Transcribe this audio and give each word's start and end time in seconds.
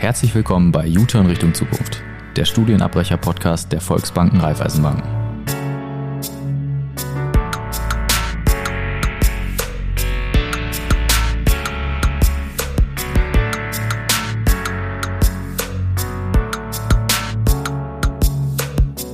Herzlich 0.00 0.34
willkommen 0.34 0.72
bei 0.72 0.88
U-Turn 0.88 1.26
Richtung 1.26 1.52
Zukunft, 1.52 2.02
der 2.34 2.46
Studienabbrecher-Podcast 2.46 3.70
der 3.70 3.82
Volksbanken 3.82 4.40
Raiffeisenbanken. 4.40 5.04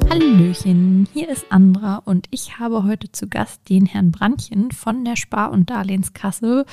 Hallöchen, 0.08 1.08
hier 1.12 1.28
ist 1.28 1.46
Andra 1.50 1.96
und 2.04 2.28
ich 2.30 2.60
habe 2.60 2.84
heute 2.84 3.10
zu 3.10 3.26
Gast 3.26 3.68
den 3.68 3.86
Herrn 3.86 4.12
Brandchen 4.12 4.70
von 4.70 5.04
der 5.04 5.16
Spar- 5.16 5.50
und 5.50 5.68
Darlehenskasse 5.68 6.64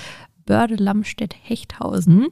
Börde 0.45 0.75
Lamstedt 0.75 1.35
Hechthausen 1.41 2.27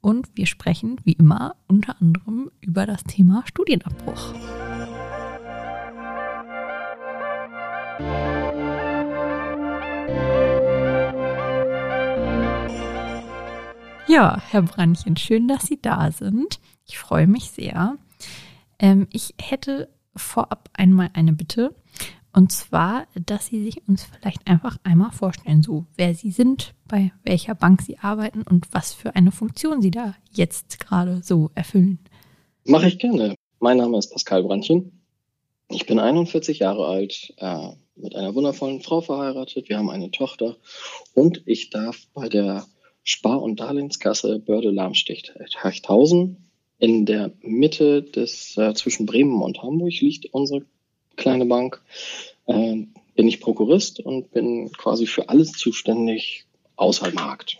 und 0.00 0.28
wir 0.34 0.46
sprechen 0.46 0.96
wie 1.04 1.12
immer 1.12 1.56
unter 1.66 2.00
anderem 2.00 2.50
über 2.60 2.86
das 2.86 3.04
Thema 3.04 3.44
Studienabbruch. 3.46 4.34
Ja, 14.08 14.40
Herr 14.48 14.62
Brandchen, 14.62 15.18
schön, 15.18 15.48
dass 15.48 15.66
Sie 15.66 15.80
da 15.82 16.10
sind. 16.10 16.60
Ich 16.86 16.98
freue 16.98 17.26
mich 17.26 17.50
sehr. 17.50 17.98
Ähm, 18.78 19.06
ich 19.12 19.34
hätte 19.38 19.90
vorab 20.16 20.70
einmal 20.72 21.10
eine 21.12 21.34
Bitte. 21.34 21.74
Und 22.38 22.52
zwar, 22.52 23.08
dass 23.26 23.46
Sie 23.46 23.64
sich 23.64 23.82
uns 23.88 24.04
vielleicht 24.04 24.46
einfach 24.46 24.76
einmal 24.84 25.10
vorstellen, 25.10 25.60
so 25.60 25.86
wer 25.96 26.14
Sie 26.14 26.30
sind, 26.30 26.72
bei 26.86 27.10
welcher 27.24 27.56
Bank 27.56 27.82
Sie 27.82 27.98
arbeiten 27.98 28.42
und 28.42 28.68
was 28.70 28.94
für 28.94 29.16
eine 29.16 29.32
Funktion 29.32 29.82
Sie 29.82 29.90
da 29.90 30.14
jetzt 30.30 30.78
gerade 30.78 31.20
so 31.24 31.50
erfüllen. 31.56 31.98
Mache 32.64 32.86
ich 32.86 33.00
gerne. 33.00 33.34
Mein 33.58 33.78
Name 33.78 33.98
ist 33.98 34.12
Pascal 34.12 34.44
Brandchen. 34.44 35.02
Ich 35.68 35.86
bin 35.86 35.98
41 35.98 36.60
Jahre 36.60 36.86
alt, 36.86 37.34
äh, 37.38 37.70
mit 37.96 38.14
einer 38.14 38.36
wundervollen 38.36 38.82
Frau 38.82 39.00
verheiratet. 39.00 39.68
Wir 39.68 39.76
haben 39.76 39.90
eine 39.90 40.12
Tochter 40.12 40.58
und 41.14 41.42
ich 41.44 41.70
darf 41.70 42.06
bei 42.14 42.28
der 42.28 42.66
Spar- 43.02 43.42
und 43.42 43.58
Darlehenskasse 43.58 44.38
Börde 44.38 44.70
Lamsticht 44.70 45.34
Hachthausen 45.56 46.48
in 46.78 47.04
der 47.04 47.32
Mitte 47.40 48.04
des 48.04 48.56
äh, 48.56 48.74
zwischen 48.74 49.06
Bremen 49.06 49.42
und 49.42 49.60
Hamburg 49.60 50.00
liegt 50.00 50.32
unsere 50.32 50.64
kleine 51.18 51.44
Bank, 51.44 51.82
äh, 52.46 52.86
bin 53.14 53.28
ich 53.28 53.40
Prokurist 53.40 54.00
und 54.00 54.30
bin 54.32 54.72
quasi 54.72 55.06
für 55.06 55.28
alles 55.28 55.52
zuständig 55.52 56.46
außer 56.76 57.10
Markt. 57.12 57.58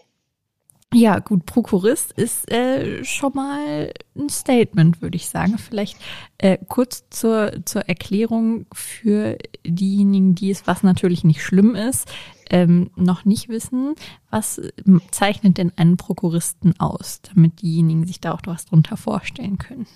Ja, 0.94 1.18
gut, 1.18 1.44
Prokurist 1.44 2.12
ist 2.12 2.50
äh, 2.50 3.04
schon 3.04 3.32
mal 3.34 3.92
ein 4.16 4.30
Statement, 4.30 5.02
würde 5.02 5.16
ich 5.16 5.28
sagen. 5.28 5.58
Vielleicht 5.58 5.98
äh, 6.38 6.56
kurz 6.66 7.04
zur, 7.10 7.52
zur 7.66 7.82
Erklärung 7.82 8.64
für 8.72 9.36
diejenigen, 9.66 10.34
die 10.34 10.50
es, 10.50 10.66
was 10.66 10.82
natürlich 10.82 11.24
nicht 11.24 11.42
schlimm 11.42 11.74
ist, 11.74 12.08
ähm, 12.48 12.90
noch 12.96 13.26
nicht 13.26 13.50
wissen. 13.50 13.96
Was 14.30 14.62
zeichnet 15.10 15.58
denn 15.58 15.72
einen 15.76 15.98
Prokuristen 15.98 16.80
aus, 16.80 17.20
damit 17.20 17.60
diejenigen 17.60 18.06
sich 18.06 18.20
da 18.20 18.32
auch 18.32 18.40
was 18.46 18.64
drunter 18.64 18.96
vorstellen 18.96 19.58
können? 19.58 19.86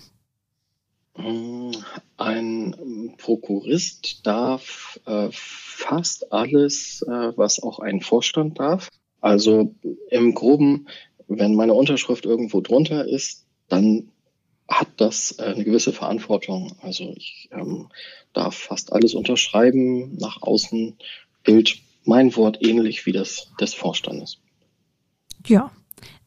Ein 1.15 3.13
Prokurist 3.17 4.25
darf 4.25 4.99
äh, 5.05 5.29
fast 5.31 6.31
alles, 6.31 7.03
äh, 7.07 7.37
was 7.37 7.61
auch 7.61 7.79
ein 7.79 8.01
Vorstand 8.01 8.59
darf. 8.59 8.89
Also 9.21 9.75
im 10.09 10.33
groben, 10.33 10.87
wenn 11.27 11.55
meine 11.55 11.75
Unterschrift 11.75 12.25
irgendwo 12.25 12.61
drunter 12.61 13.07
ist, 13.07 13.45
dann 13.69 14.11
hat 14.67 14.87
das 14.97 15.37
äh, 15.39 15.43
eine 15.43 15.63
gewisse 15.63 15.93
Verantwortung. 15.93 16.75
Also 16.81 17.13
ich 17.15 17.49
ähm, 17.51 17.89
darf 18.33 18.55
fast 18.55 18.91
alles 18.91 19.13
unterschreiben. 19.13 20.15
Nach 20.17 20.41
außen 20.41 20.97
gilt 21.43 21.77
mein 22.05 22.35
Wort 22.35 22.57
ähnlich 22.61 23.05
wie 23.05 23.11
das 23.11 23.49
des 23.59 23.73
Vorstandes. 23.73 24.39
Ja, 25.45 25.71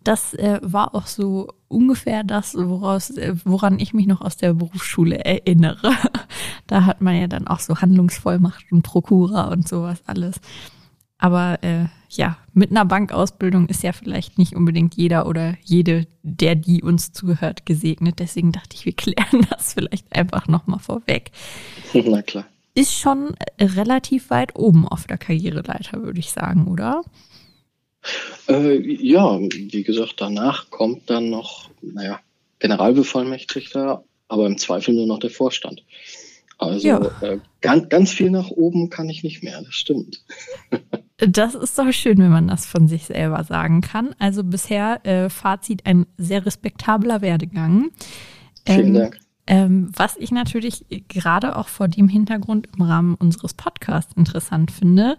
das 0.07 0.35
äh, 0.35 0.61
war 0.63 0.95
auch 0.95 1.07
so 1.07 1.49
ungefähr 1.69 2.23
das, 2.23 2.55
woraus, 2.55 3.11
äh, 3.11 3.35
woran 3.45 3.81
ich 3.81 3.93
mich 3.93 4.07
noch 4.07 4.21
aus 4.21 4.37
der 4.37 4.55
Berufsschule 4.55 5.25
erinnere. 5.25 5.93
da 6.67 6.85
hat 6.85 7.01
man 7.01 7.17
ja 7.17 7.27
dann 7.27 7.47
auch 7.49 7.61
so 7.61 7.77
Handlungsvollmacht 7.81 8.71
und 8.71 8.83
Prokura 8.83 9.49
und 9.49 9.67
sowas 9.67 10.03
alles. 10.07 10.41
Aber 11.19 11.63
äh, 11.63 11.87
ja, 12.11 12.37
mit 12.53 12.71
einer 12.71 12.85
Bankausbildung 12.85 13.67
ist 13.69 13.83
ja 13.83 13.93
vielleicht 13.93 14.39
nicht 14.39 14.55
unbedingt 14.55 14.95
jeder 14.95 15.27
oder 15.27 15.55
jede, 15.63 16.07
der 16.23 16.55
die 16.55 16.83
uns 16.83 17.13
zuhört, 17.13 17.67
gesegnet. 17.67 18.19
Deswegen 18.19 18.53
dachte 18.53 18.77
ich, 18.77 18.85
wir 18.85 18.95
klären 18.95 19.47
das 19.51 19.75
vielleicht 19.75 20.15
einfach 20.15 20.47
nochmal 20.47 20.79
vorweg. 20.79 21.33
Na 21.95 22.23
klar. 22.23 22.45
Ist 22.75 22.93
schon 22.93 23.35
relativ 23.59 24.29
weit 24.29 24.55
oben 24.55 24.87
auf 24.87 25.07
der 25.07 25.17
Karriereleiter, 25.17 26.03
würde 26.03 26.21
ich 26.21 26.31
sagen, 26.31 26.67
oder? 26.69 27.03
Äh, 28.49 28.79
ja, 28.79 29.39
wie 29.41 29.83
gesagt, 29.83 30.15
danach 30.19 30.71
kommt 30.71 31.09
dann 31.11 31.31
noch, 31.31 31.71
naja, 31.83 32.21
Generalbevollmächtigter, 32.59 34.05
aber 34.29 34.47
im 34.47 34.59
Zweifel 34.59 34.95
nur 34.95 35.07
noch 35.07 35.19
der 35.19 35.31
Vorstand. 35.31 35.85
Also 36.59 36.89
ja. 36.89 37.01
äh, 37.21 37.39
ganz, 37.61 37.89
ganz 37.89 38.13
viel 38.13 38.31
nach 38.31 38.51
oben 38.51 38.89
kann 38.89 39.11
ich 39.11 39.23
nicht 39.23 39.43
mehr, 39.43 39.61
das 39.63 39.75
stimmt. 39.75 40.23
Das 41.19 41.55
ist 41.55 41.79
doch 41.79 41.91
schön, 41.93 42.19
wenn 42.19 42.31
man 42.31 42.47
das 42.47 42.67
von 42.67 42.89
sich 42.89 43.05
selber 43.05 43.43
sagen 43.43 43.81
kann. 43.81 44.15
Also 44.19 44.45
bisher 44.45 45.01
äh, 45.07 45.31
Fazit 45.31 45.87
ein 45.87 46.07
sehr 46.19 46.45
respektabler 46.45 47.23
Werdegang. 47.23 47.91
Vielen 48.67 48.89
ähm, 48.89 48.95
Dank. 48.95 49.21
Ähm, 49.47 49.91
was 49.95 50.17
ich 50.17 50.33
natürlich 50.33 50.85
gerade 51.09 51.57
auch 51.57 51.69
vor 51.69 51.89
dem 51.89 52.09
Hintergrund 52.09 52.69
im 52.77 52.83
Rahmen 52.83 53.15
unseres 53.15 53.55
Podcasts 53.55 54.13
interessant 54.17 54.73
finde, 54.73 55.17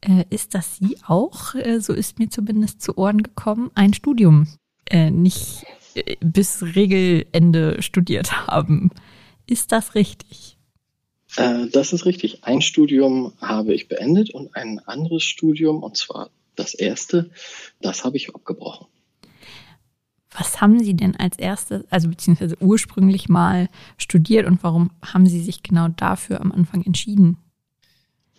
äh, 0.00 0.24
ist, 0.30 0.54
dass 0.54 0.76
Sie 0.76 0.96
auch, 1.06 1.54
äh, 1.54 1.80
so 1.80 1.92
ist 1.92 2.18
mir 2.18 2.28
zumindest 2.28 2.82
zu 2.82 2.96
Ohren 2.96 3.22
gekommen, 3.22 3.70
ein 3.74 3.94
Studium 3.94 4.48
äh, 4.86 5.10
nicht 5.10 5.64
äh, 5.94 6.16
bis 6.20 6.62
Regelende 6.62 7.82
studiert 7.82 8.46
haben. 8.46 8.90
Ist 9.46 9.72
das 9.72 9.94
richtig? 9.94 10.58
Äh, 11.36 11.68
das 11.72 11.92
ist 11.92 12.06
richtig. 12.06 12.44
Ein 12.44 12.60
Studium 12.60 13.32
habe 13.40 13.74
ich 13.74 13.88
beendet 13.88 14.30
und 14.30 14.54
ein 14.56 14.80
anderes 14.80 15.22
Studium, 15.22 15.82
und 15.82 15.96
zwar 15.96 16.30
das 16.56 16.74
erste, 16.74 17.30
das 17.80 18.04
habe 18.04 18.16
ich 18.16 18.34
abgebrochen. 18.34 18.86
Was 20.30 20.60
haben 20.60 20.82
Sie 20.82 20.94
denn 20.94 21.16
als 21.16 21.38
erstes, 21.38 21.84
also 21.90 22.08
beziehungsweise 22.08 22.56
ursprünglich 22.60 23.28
mal 23.28 23.68
studiert 23.96 24.46
und 24.46 24.62
warum 24.62 24.90
haben 25.04 25.26
Sie 25.26 25.40
sich 25.40 25.62
genau 25.62 25.88
dafür 25.88 26.40
am 26.40 26.52
Anfang 26.52 26.82
entschieden? 26.84 27.36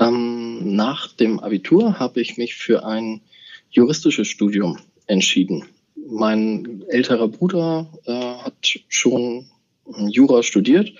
Ähm, 0.01 0.75
nach 0.75 1.13
dem 1.13 1.39
Abitur 1.39 1.99
habe 1.99 2.21
ich 2.21 2.37
mich 2.37 2.55
für 2.55 2.85
ein 2.85 3.21
juristisches 3.69 4.27
Studium 4.27 4.79
entschieden. 5.07 5.65
Mein 5.95 6.83
älterer 6.89 7.27
Bruder 7.27 7.87
äh, 8.05 8.11
hat 8.11 8.79
schon 8.89 9.45
Jura 9.85 10.43
studiert. 10.43 10.93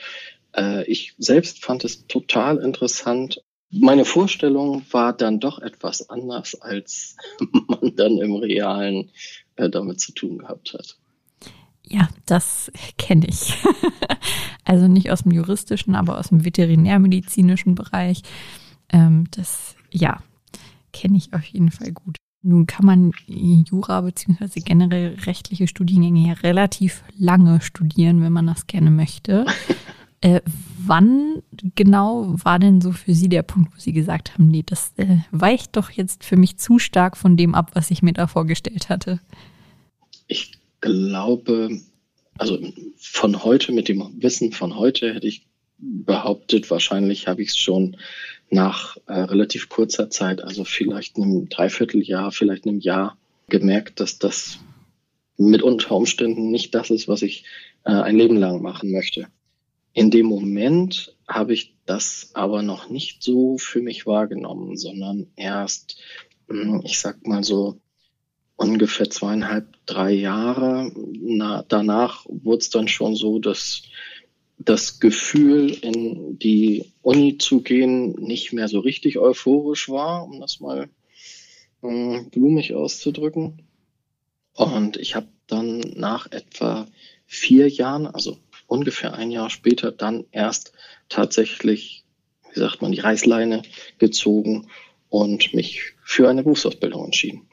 Äh, 0.56 0.86
ich 0.86 1.14
selbst 1.18 1.64
fand 1.64 1.84
es 1.84 2.06
total 2.08 2.58
interessant. 2.58 3.42
Meine 3.72 4.06
Vorstellung 4.06 4.84
war 4.92 5.14
dann 5.14 5.40
doch 5.40 5.60
etwas 5.60 6.10
anders, 6.10 6.56
als 6.62 7.16
man 7.68 7.96
dann 7.96 8.18
im 8.18 8.36
realen 8.36 9.10
äh, 9.56 9.70
damit 9.70 10.00
zu 10.00 10.14
tun 10.14 10.40
gehabt 10.40 10.74
hat. 10.74 10.98
Ja, 11.88 12.10
das 12.26 12.72
kenne 12.98 13.28
ich. 13.28 13.54
also 14.66 14.88
nicht 14.88 15.12
aus 15.12 15.24
dem 15.24 15.32
juristischen, 15.32 15.96
aber 15.96 16.20
aus 16.20 16.30
dem 16.30 16.46
veterinärmedizinischen 16.46 17.76
Bereich. 17.76 18.22
Ähm, 18.92 19.26
das, 19.32 19.76
ja, 19.92 20.22
kenne 20.94 21.18
ich 21.18 21.34
auf 21.34 21.46
jeden 21.46 21.72
Fall 21.72 21.92
gut. 21.92 22.18
Nun 22.44 22.66
kann 22.66 22.86
man 22.86 23.12
Jura 23.28 24.02
beziehungsweise 24.02 24.62
generell 24.62 25.16
rechtliche 25.26 25.68
Studiengänge 25.68 26.28
ja 26.28 26.34
relativ 26.34 27.04
lange 27.16 27.62
studieren, 27.62 28.22
wenn 28.22 28.34
man 28.34 28.48
das 28.48 28.68
gerne 28.68 28.92
möchte. 28.92 29.46
Äh, 30.24 30.42
wann 30.78 31.42
genau 31.74 32.36
war 32.44 32.60
denn 32.60 32.80
so 32.80 32.92
für 32.92 33.16
Sie 33.16 33.28
der 33.28 33.42
Punkt, 33.42 33.74
wo 33.74 33.80
Sie 33.80 33.92
gesagt 33.92 34.36
haben, 34.36 34.50
nee, 34.50 34.64
das 34.64 34.94
äh, 34.98 35.18
weicht 35.32 35.76
doch 35.76 35.90
jetzt 35.90 36.24
für 36.24 36.38
mich 36.38 36.58
zu 36.58 36.78
stark 36.78 37.18
von 37.18 37.38
dem 37.38 37.56
ab, 37.56 37.72
was 37.74 37.90
ich 37.90 38.04
mir 38.04 38.14
da 38.14 38.28
vorgestellt 38.28 38.90
hatte? 38.90 39.20
Ich 40.28 40.52
glaube, 40.80 41.82
also 42.38 42.60
von 42.98 43.44
heute, 43.44 43.72
mit 43.72 43.88
dem 43.88 44.04
Wissen 44.22 44.52
von 44.52 44.76
heute 44.76 45.12
hätte 45.16 45.26
ich 45.26 45.48
behauptet, 45.80 46.70
wahrscheinlich 46.70 47.28
habe 47.28 47.42
ich 47.42 47.50
es 47.50 47.58
schon 47.58 47.98
nach 48.52 48.98
äh, 49.08 49.14
relativ 49.14 49.70
kurzer 49.70 50.10
Zeit, 50.10 50.44
also 50.44 50.66
vielleicht 50.66 51.16
einem 51.16 51.50
Dreivierteljahr, 51.50 52.32
vielleicht 52.32 52.68
einem 52.68 52.80
Jahr, 52.80 53.18
gemerkt, 53.48 54.00
dass 54.00 54.20
das 54.20 54.60
mit 55.38 55.62
unter 55.62 55.96
Umständen 55.96 56.52
nicht 56.52 56.76
das 56.76 56.90
ist, 56.90 57.08
was 57.08 57.22
ich 57.22 57.46
äh, 57.84 57.92
ein 57.92 58.16
Leben 58.16 58.38
lang 58.38 58.62
machen 58.62 58.92
möchte. 58.92 59.28
In 59.94 60.12
dem 60.12 60.26
Moment 60.28 61.16
habe 61.28 61.54
ich 61.54 61.76
das 61.86 62.32
aber 62.34 62.62
noch 62.62 62.90
nicht 62.90 63.24
so 63.24 63.58
für 63.58 63.82
mich 63.82 64.06
wahrgenommen, 64.06 64.78
sondern 64.78 65.28
erst, 65.36 66.02
hm, 66.48 66.82
ich 66.86 67.00
sag 67.00 67.26
mal 67.26 67.44
so, 67.44 67.82
ungefähr 68.56 69.10
zweieinhalb, 69.10 69.68
drei 69.86 70.12
Jahre. 70.12 70.92
Na, 70.96 71.64
danach 71.68 72.26
wurde 72.28 72.60
es 72.60 72.70
dann 72.70 72.88
schon 72.88 73.16
so, 73.16 73.40
dass 73.40 73.84
das 74.66 75.00
Gefühl, 75.00 75.72
in 75.72 76.38
die 76.40 76.92
Uni 77.02 77.38
zu 77.38 77.62
gehen, 77.62 78.14
nicht 78.14 78.54
mehr 78.54 78.68
so 78.68 78.80
richtig 78.80 79.18
euphorisch 79.18 79.90
war, 79.90 80.26
um 80.26 80.40
das 80.40 80.60
mal 80.60 80.90
äh, 81.84 82.22
blumig 82.32 82.74
auszudrücken. 82.74 83.64
Und 84.54 84.98
ich 84.98 85.16
habe 85.16 85.28
dann 85.48 85.80
nach 85.96 86.32
etwa 86.32 86.88
vier 87.26 87.68
Jahren, 87.70 88.08
also 88.08 88.38
ungefähr 88.68 89.14
ein 89.14 89.32
Jahr 89.32 89.50
später, 89.50 89.92
dann 89.92 90.26
erst 90.32 90.74
tatsächlich, 91.10 92.04
wie 92.54 92.60
sagt 92.60 92.82
man, 92.82 92.92
die 92.92 93.00
Reißleine 93.00 93.64
gezogen 93.98 94.68
und 95.10 95.54
mich 95.54 95.94
für 96.04 96.30
eine 96.30 96.44
Berufsausbildung 96.44 97.06
entschieden. 97.06 97.51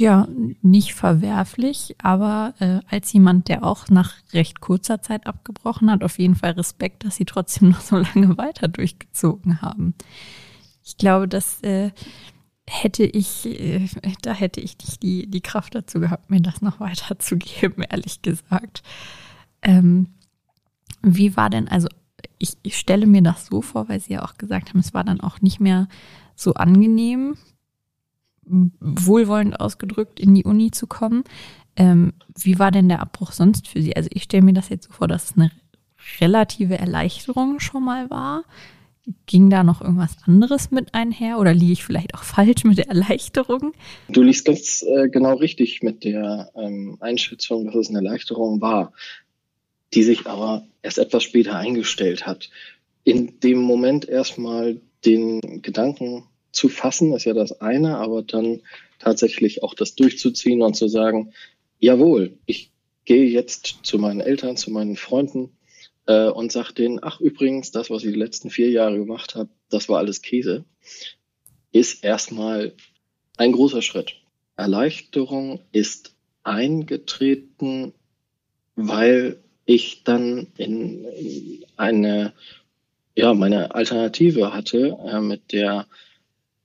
Ja, 0.00 0.26
nicht 0.62 0.94
verwerflich, 0.94 1.94
aber 2.02 2.54
äh, 2.58 2.80
als 2.88 3.12
jemand, 3.12 3.48
der 3.48 3.62
auch 3.62 3.90
nach 3.90 4.14
recht 4.32 4.62
kurzer 4.62 5.02
Zeit 5.02 5.26
abgebrochen 5.26 5.90
hat, 5.90 6.02
auf 6.02 6.18
jeden 6.18 6.36
Fall 6.36 6.52
Respekt, 6.52 7.04
dass 7.04 7.16
sie 7.16 7.26
trotzdem 7.26 7.68
noch 7.72 7.82
so 7.82 7.96
lange 7.96 8.38
weiter 8.38 8.66
durchgezogen 8.66 9.60
haben. 9.60 9.92
Ich 10.82 10.96
glaube, 10.96 11.28
dass 11.28 11.60
äh, 11.60 11.90
hätte 12.66 13.04
ich, 13.04 13.44
äh, 13.44 13.86
da 14.22 14.32
hätte 14.32 14.62
ich 14.62 14.78
nicht 14.78 15.02
die, 15.02 15.26
die 15.26 15.42
Kraft 15.42 15.74
dazu 15.74 16.00
gehabt, 16.00 16.30
mir 16.30 16.40
das 16.40 16.62
noch 16.62 16.80
weiterzugeben, 16.80 17.84
ehrlich 17.90 18.22
gesagt. 18.22 18.82
Ähm, 19.60 20.14
wie 21.02 21.36
war 21.36 21.50
denn, 21.50 21.68
also 21.68 21.88
ich, 22.38 22.56
ich 22.62 22.78
stelle 22.78 23.06
mir 23.06 23.20
das 23.20 23.48
so 23.48 23.60
vor, 23.60 23.90
weil 23.90 24.00
Sie 24.00 24.14
ja 24.14 24.24
auch 24.24 24.38
gesagt 24.38 24.70
haben, 24.70 24.80
es 24.80 24.94
war 24.94 25.04
dann 25.04 25.20
auch 25.20 25.42
nicht 25.42 25.60
mehr 25.60 25.88
so 26.36 26.54
angenehm, 26.54 27.36
wohlwollend 28.44 29.60
ausgedrückt, 29.60 30.18
in 30.20 30.34
die 30.34 30.44
Uni 30.44 30.70
zu 30.70 30.86
kommen. 30.86 31.24
Ähm, 31.76 32.12
wie 32.36 32.58
war 32.58 32.70
denn 32.70 32.88
der 32.88 33.00
Abbruch 33.00 33.32
sonst 33.32 33.68
für 33.68 33.80
Sie? 33.80 33.94
Also 33.96 34.08
ich 34.12 34.24
stelle 34.24 34.42
mir 34.42 34.52
das 34.52 34.68
jetzt 34.68 34.88
so 34.88 34.92
vor, 34.92 35.08
dass 35.08 35.30
es 35.30 35.36
eine 35.36 35.50
relative 36.20 36.78
Erleichterung 36.78 37.60
schon 37.60 37.84
mal 37.84 38.10
war. 38.10 38.44
Ging 39.26 39.50
da 39.50 39.64
noch 39.64 39.80
irgendwas 39.80 40.16
anderes 40.26 40.70
mit 40.70 40.94
einher 40.94 41.38
oder 41.38 41.54
liege 41.54 41.72
ich 41.72 41.84
vielleicht 41.84 42.14
auch 42.14 42.22
falsch 42.22 42.64
mit 42.64 42.78
der 42.78 42.88
Erleichterung? 42.88 43.72
Du 44.08 44.22
liegst 44.22 44.44
ganz 44.44 44.82
äh, 44.82 45.08
genau 45.08 45.34
richtig 45.34 45.82
mit 45.82 46.04
der 46.04 46.50
ähm, 46.54 46.96
Einschätzung, 47.00 47.66
dass 47.66 47.74
es 47.74 47.88
eine 47.88 47.98
Erleichterung 47.98 48.60
war, 48.60 48.92
die 49.94 50.02
sich 50.02 50.26
aber 50.26 50.66
erst 50.82 50.98
etwas 50.98 51.22
später 51.22 51.56
eingestellt 51.56 52.26
hat. 52.26 52.50
In 53.04 53.40
dem 53.40 53.58
Moment 53.58 54.08
erstmal 54.08 54.80
den 55.04 55.62
Gedanken 55.62 56.24
zu 56.52 56.68
fassen, 56.68 57.12
ist 57.12 57.24
ja 57.24 57.34
das 57.34 57.60
eine, 57.60 57.98
aber 57.98 58.22
dann 58.22 58.60
tatsächlich 58.98 59.62
auch 59.62 59.74
das 59.74 59.94
durchzuziehen 59.94 60.62
und 60.62 60.74
zu 60.74 60.88
sagen, 60.88 61.32
jawohl, 61.78 62.38
ich 62.46 62.70
gehe 63.04 63.24
jetzt 63.24 63.80
zu 63.82 63.98
meinen 63.98 64.20
Eltern, 64.20 64.56
zu 64.56 64.70
meinen 64.70 64.96
Freunden 64.96 65.56
äh, 66.06 66.28
und 66.28 66.52
sage 66.52 66.74
denen, 66.74 67.00
ach 67.02 67.20
übrigens, 67.20 67.70
das, 67.70 67.90
was 67.90 68.04
ich 68.04 68.12
die 68.12 68.18
letzten 68.18 68.50
vier 68.50 68.70
Jahre 68.70 68.98
gemacht 68.98 69.34
habe, 69.34 69.48
das 69.68 69.88
war 69.88 69.98
alles 69.98 70.22
Käse, 70.22 70.64
ist 71.72 72.04
erstmal 72.04 72.74
ein 73.36 73.52
großer 73.52 73.82
Schritt. 73.82 74.16
Erleichterung 74.56 75.60
ist 75.72 76.14
eingetreten, 76.42 77.94
weil 78.76 79.42
ich 79.64 80.04
dann 80.04 80.48
in, 80.56 81.04
in 81.04 81.64
eine, 81.76 82.32
ja, 83.14 83.32
meine 83.34 83.74
Alternative 83.74 84.52
hatte 84.52 84.98
äh, 85.06 85.20
mit 85.20 85.52
der 85.52 85.86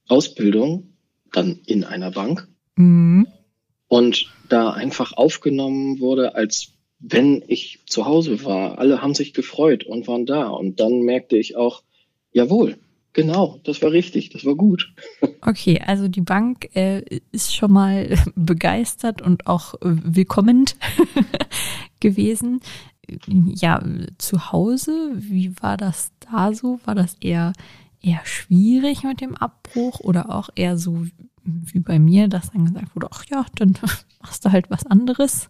Ausbildung 0.08 0.94
dann 1.32 1.60
in 1.66 1.84
einer 1.84 2.12
Bank 2.12 2.48
mhm. 2.76 3.28
und 3.88 4.32
da 4.50 4.72
einfach 4.72 5.14
aufgenommen 5.14 6.00
wurde, 6.00 6.36
als 6.36 6.76
wenn 7.00 7.44
ich 7.48 7.80
zu 7.86 8.06
Hause 8.06 8.44
war. 8.44 8.80
Alle 8.80 9.02
haben 9.02 9.14
sich 9.14 9.34
gefreut 9.34 9.84
und 9.84 10.08
waren 10.08 10.26
da. 10.26 10.48
Und 10.48 10.80
dann 10.80 11.02
merkte 11.02 11.38
ich 11.38 11.56
auch, 11.56 11.84
jawohl, 12.32 12.78
genau, 13.14 13.60
das 13.64 13.82
war 13.82 13.92
richtig, 13.92 14.30
das 14.30 14.46
war 14.46 14.56
gut. 14.56 14.94
Okay, 15.48 15.80
also 15.86 16.08
die 16.08 16.22
Bank 16.22 16.76
äh, 16.76 17.04
ist 17.32 17.56
schon 17.56 17.72
mal 17.72 18.18
begeistert 18.36 19.22
und 19.22 19.46
auch 19.46 19.76
äh, 19.76 19.78
willkommend 19.84 20.76
gewesen. 22.00 22.62
Ja, 23.28 23.84
zu 24.18 24.52
Hause, 24.52 25.12
wie 25.18 25.54
war 25.62 25.78
das 25.78 26.12
da 26.20 26.52
so? 26.52 26.80
War 26.86 26.96
das 26.96 27.16
eher 27.22 27.54
eher 28.06 28.22
schwierig 28.26 29.04
mit 29.04 29.22
dem 29.22 29.36
Abbruch 29.36 30.00
oder 30.00 30.30
auch 30.34 30.50
eher 30.56 30.78
so 30.78 31.06
wie 31.46 31.80
bei 31.80 32.00
mir, 32.00 32.28
dass 32.28 32.52
dann 32.52 32.66
gesagt 32.66 32.96
wurde, 32.96 33.08
ach 33.12 33.26
ja, 33.30 33.46
dann 33.56 33.78
machst 34.22 34.46
du 34.46 34.52
halt 34.52 34.70
was 34.70 34.86
anderes? 34.86 35.50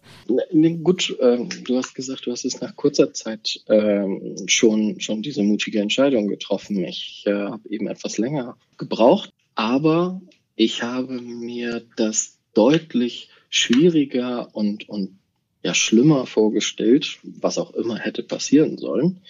Nee, 0.52 0.76
gut, 0.82 1.16
äh, 1.20 1.38
du 1.64 1.76
hast 1.76 1.94
gesagt, 1.94 2.26
du 2.26 2.32
hast 2.32 2.44
es 2.44 2.60
nach 2.60 2.76
kurzer 2.76 3.14
Zeit 3.14 3.62
äh, 3.66 4.04
schon, 4.46 5.00
schon 5.00 5.22
diese 5.22 5.42
mutige 5.42 5.80
Entscheidung 5.80 6.28
getroffen. 6.28 6.84
Ich 6.84 7.24
äh, 7.26 7.32
habe 7.32 7.68
eben 7.70 7.86
etwas 7.86 8.18
länger 8.18 8.56
gebraucht, 8.76 9.32
aber 9.54 10.20
ich 10.54 10.82
habe 10.82 11.20
mir 11.20 11.82
das 11.96 12.38
deutlich 12.52 13.30
schwieriger 13.48 14.54
und, 14.54 14.88
und 14.88 15.18
ja, 15.62 15.74
schlimmer 15.74 16.26
vorgestellt, 16.26 17.18
was 17.22 17.58
auch 17.58 17.72
immer 17.72 17.98
hätte 17.98 18.22
passieren 18.22 18.76
sollen. 18.76 19.20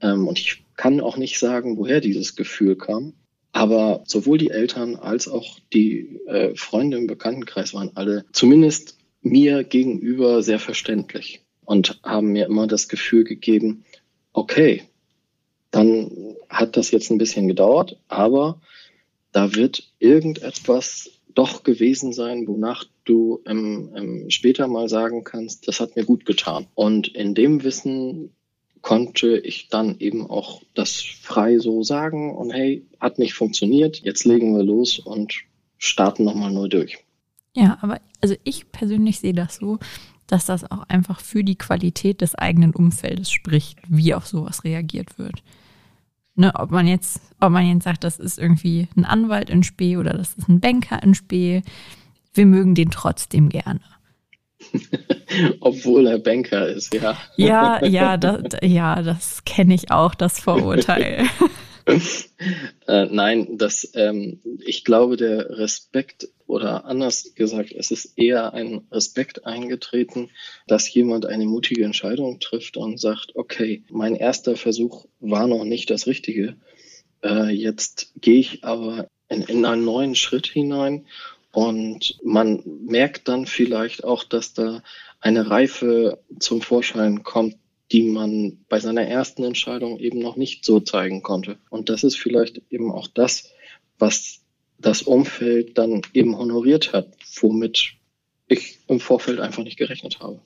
Ähm, 0.00 0.26
und 0.26 0.38
ich 0.38 0.62
kann 0.78 1.00
auch 1.00 1.18
nicht 1.18 1.38
sagen, 1.38 1.76
woher 1.76 2.00
dieses 2.00 2.36
Gefühl 2.36 2.76
kam. 2.76 3.12
Aber 3.52 4.04
sowohl 4.06 4.38
die 4.38 4.50
Eltern 4.50 4.96
als 4.96 5.26
auch 5.28 5.58
die 5.72 6.20
äh, 6.26 6.54
Freunde 6.54 6.96
im 6.96 7.06
Bekanntenkreis 7.06 7.74
waren 7.74 7.90
alle 7.96 8.24
zumindest 8.32 8.96
mir 9.20 9.64
gegenüber 9.64 10.42
sehr 10.42 10.60
verständlich 10.60 11.42
und 11.64 12.00
haben 12.04 12.28
mir 12.28 12.46
immer 12.46 12.66
das 12.66 12.88
Gefühl 12.88 13.24
gegeben, 13.24 13.84
okay, 14.32 14.84
dann 15.70 16.36
hat 16.48 16.76
das 16.76 16.92
jetzt 16.92 17.10
ein 17.10 17.18
bisschen 17.18 17.48
gedauert, 17.48 17.98
aber 18.06 18.60
da 19.32 19.54
wird 19.54 19.92
irgendetwas 19.98 21.10
doch 21.34 21.64
gewesen 21.64 22.12
sein, 22.12 22.46
wonach 22.46 22.84
du 23.04 23.42
ähm, 23.46 23.90
ähm, 23.96 24.30
später 24.30 24.68
mal 24.68 24.88
sagen 24.88 25.24
kannst, 25.24 25.66
das 25.66 25.80
hat 25.80 25.96
mir 25.96 26.04
gut 26.04 26.24
getan. 26.24 26.66
Und 26.74 27.08
in 27.08 27.34
dem 27.34 27.64
Wissen 27.64 28.32
konnte 28.88 29.36
ich 29.36 29.68
dann 29.68 29.98
eben 29.98 30.30
auch 30.30 30.62
das 30.72 31.02
frei 31.02 31.58
so 31.58 31.82
sagen 31.82 32.34
und 32.34 32.50
hey, 32.50 32.86
hat 32.98 33.18
nicht 33.18 33.34
funktioniert, 33.34 33.98
jetzt 33.98 34.24
legen 34.24 34.56
wir 34.56 34.64
los 34.64 34.98
und 34.98 35.42
starten 35.76 36.24
nochmal 36.24 36.50
neu 36.50 36.68
durch. 36.68 36.96
Ja, 37.54 37.76
aber 37.82 38.00
also 38.22 38.34
ich 38.44 38.72
persönlich 38.72 39.18
sehe 39.18 39.34
das 39.34 39.56
so, 39.56 39.78
dass 40.26 40.46
das 40.46 40.70
auch 40.70 40.84
einfach 40.88 41.20
für 41.20 41.44
die 41.44 41.58
Qualität 41.58 42.22
des 42.22 42.34
eigenen 42.34 42.74
Umfeldes 42.74 43.30
spricht, 43.30 43.78
wie 43.88 44.14
auf 44.14 44.26
sowas 44.26 44.64
reagiert 44.64 45.18
wird. 45.18 45.42
Ne, 46.34 46.54
ob 46.54 46.70
man 46.70 46.86
jetzt, 46.86 47.20
ob 47.40 47.50
man 47.50 47.66
jetzt 47.66 47.84
sagt, 47.84 48.04
das 48.04 48.18
ist 48.18 48.38
irgendwie 48.38 48.88
ein 48.96 49.04
Anwalt 49.04 49.50
in 49.50 49.64
Spee 49.64 49.98
oder 49.98 50.14
das 50.14 50.32
ist 50.32 50.48
ein 50.48 50.60
Banker 50.60 51.02
in 51.02 51.14
Spee, 51.14 51.62
wir 52.32 52.46
mögen 52.46 52.74
den 52.74 52.90
trotzdem 52.90 53.50
gerne. 53.50 53.82
Obwohl 55.60 56.06
er 56.06 56.18
Banker 56.18 56.68
ist, 56.68 56.94
ja. 56.94 57.16
Ja, 57.36 57.84
ja, 57.84 58.16
das, 58.16 58.42
ja, 58.62 59.02
das 59.02 59.44
kenne 59.44 59.74
ich 59.74 59.90
auch, 59.90 60.14
das 60.14 60.40
Vorurteil. 60.40 61.26
äh, 62.86 63.06
nein, 63.10 63.58
das, 63.58 63.90
ähm, 63.94 64.40
ich 64.64 64.84
glaube, 64.84 65.16
der 65.16 65.58
Respekt 65.58 66.28
oder 66.46 66.86
anders 66.86 67.34
gesagt, 67.34 67.72
es 67.72 67.90
ist 67.90 68.16
eher 68.16 68.54
ein 68.54 68.86
Respekt 68.90 69.44
eingetreten, 69.44 70.30
dass 70.66 70.92
jemand 70.92 71.26
eine 71.26 71.44
mutige 71.44 71.84
Entscheidung 71.84 72.40
trifft 72.40 72.76
und 72.76 72.98
sagt, 72.98 73.36
okay, 73.36 73.84
mein 73.90 74.14
erster 74.14 74.56
Versuch 74.56 75.06
war 75.20 75.46
noch 75.46 75.64
nicht 75.64 75.90
das 75.90 76.06
Richtige. 76.06 76.56
Äh, 77.22 77.50
jetzt 77.50 78.12
gehe 78.20 78.38
ich 78.38 78.64
aber 78.64 79.08
in, 79.28 79.42
in 79.42 79.64
einen 79.66 79.84
neuen 79.84 80.14
Schritt 80.14 80.46
hinein 80.46 81.06
und 81.52 82.18
man 82.22 82.62
merkt 82.64 83.28
dann 83.28 83.46
vielleicht 83.46 84.04
auch, 84.04 84.24
dass 84.24 84.54
da 84.54 84.82
eine 85.20 85.50
Reife 85.50 86.22
zum 86.38 86.62
Vorschein 86.62 87.22
kommt, 87.22 87.56
die 87.90 88.02
man 88.02 88.58
bei 88.68 88.80
seiner 88.80 89.02
ersten 89.02 89.44
Entscheidung 89.44 89.98
eben 89.98 90.18
noch 90.18 90.36
nicht 90.36 90.64
so 90.64 90.80
zeigen 90.80 91.22
konnte. 91.22 91.58
Und 91.70 91.88
das 91.88 92.04
ist 92.04 92.16
vielleicht 92.16 92.60
eben 92.70 92.92
auch 92.92 93.06
das, 93.08 93.50
was 93.98 94.40
das 94.78 95.02
Umfeld 95.02 95.78
dann 95.78 96.02
eben 96.12 96.36
honoriert 96.36 96.92
hat, 96.92 97.08
womit 97.40 97.94
ich 98.46 98.78
im 98.86 99.00
Vorfeld 99.00 99.40
einfach 99.40 99.62
nicht 99.62 99.78
gerechnet 99.78 100.20
habe. 100.20 100.40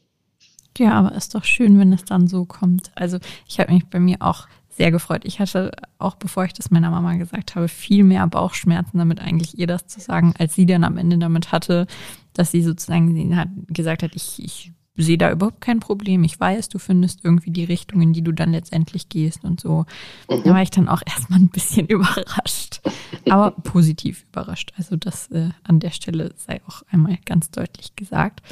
Ja, 0.78 0.92
aber 0.92 1.14
ist 1.14 1.34
doch 1.34 1.44
schön, 1.44 1.78
wenn 1.78 1.92
es 1.92 2.04
dann 2.04 2.28
so 2.28 2.44
kommt. 2.44 2.90
Also 2.94 3.18
ich 3.46 3.60
habe 3.60 3.72
mich 3.72 3.86
bei 3.86 4.00
mir 4.00 4.16
auch 4.20 4.48
sehr 4.70 4.90
gefreut. 4.90 5.22
Ich 5.24 5.38
hatte 5.38 5.70
auch, 5.98 6.14
bevor 6.14 6.44
ich 6.44 6.54
das 6.54 6.70
meiner 6.70 6.90
Mama 6.90 7.14
gesagt 7.16 7.54
habe, 7.54 7.68
viel 7.68 8.04
mehr 8.04 8.26
Bauchschmerzen 8.26 8.96
damit 8.98 9.20
eigentlich 9.20 9.58
ihr 9.58 9.66
das 9.66 9.86
zu 9.86 10.00
sagen, 10.00 10.34
als 10.38 10.54
sie 10.54 10.64
dann 10.64 10.84
am 10.84 10.96
Ende 10.96 11.18
damit 11.18 11.52
hatte, 11.52 11.86
dass 12.34 12.50
sie 12.50 12.62
sozusagen 12.62 13.36
hat, 13.36 13.48
gesagt 13.68 14.02
hat, 14.02 14.14
ich, 14.14 14.42
ich 14.42 14.72
sehe 14.96 15.18
da 15.18 15.30
überhaupt 15.30 15.60
kein 15.60 15.80
Problem. 15.80 16.24
Ich 16.24 16.38
weiß, 16.38 16.68
du 16.68 16.78
findest 16.78 17.24
irgendwie 17.24 17.50
die 17.50 17.64
Richtung, 17.64 18.02
in 18.02 18.12
die 18.12 18.22
du 18.22 18.32
dann 18.32 18.52
letztendlich 18.52 19.08
gehst 19.08 19.44
und 19.44 19.60
so. 19.60 19.86
Mhm. 20.28 20.42
Da 20.44 20.50
war 20.50 20.62
ich 20.62 20.70
dann 20.70 20.88
auch 20.88 21.02
erstmal 21.06 21.38
ein 21.38 21.48
bisschen 21.48 21.86
überrascht. 21.86 22.80
aber 23.28 23.52
positiv 23.52 24.24
überrascht. 24.28 24.72
Also 24.76 24.96
das 24.96 25.30
äh, 25.30 25.50
an 25.64 25.80
der 25.80 25.90
Stelle 25.90 26.34
sei 26.36 26.60
auch 26.66 26.82
einmal 26.90 27.18
ganz 27.24 27.50
deutlich 27.50 27.96
gesagt. 27.96 28.42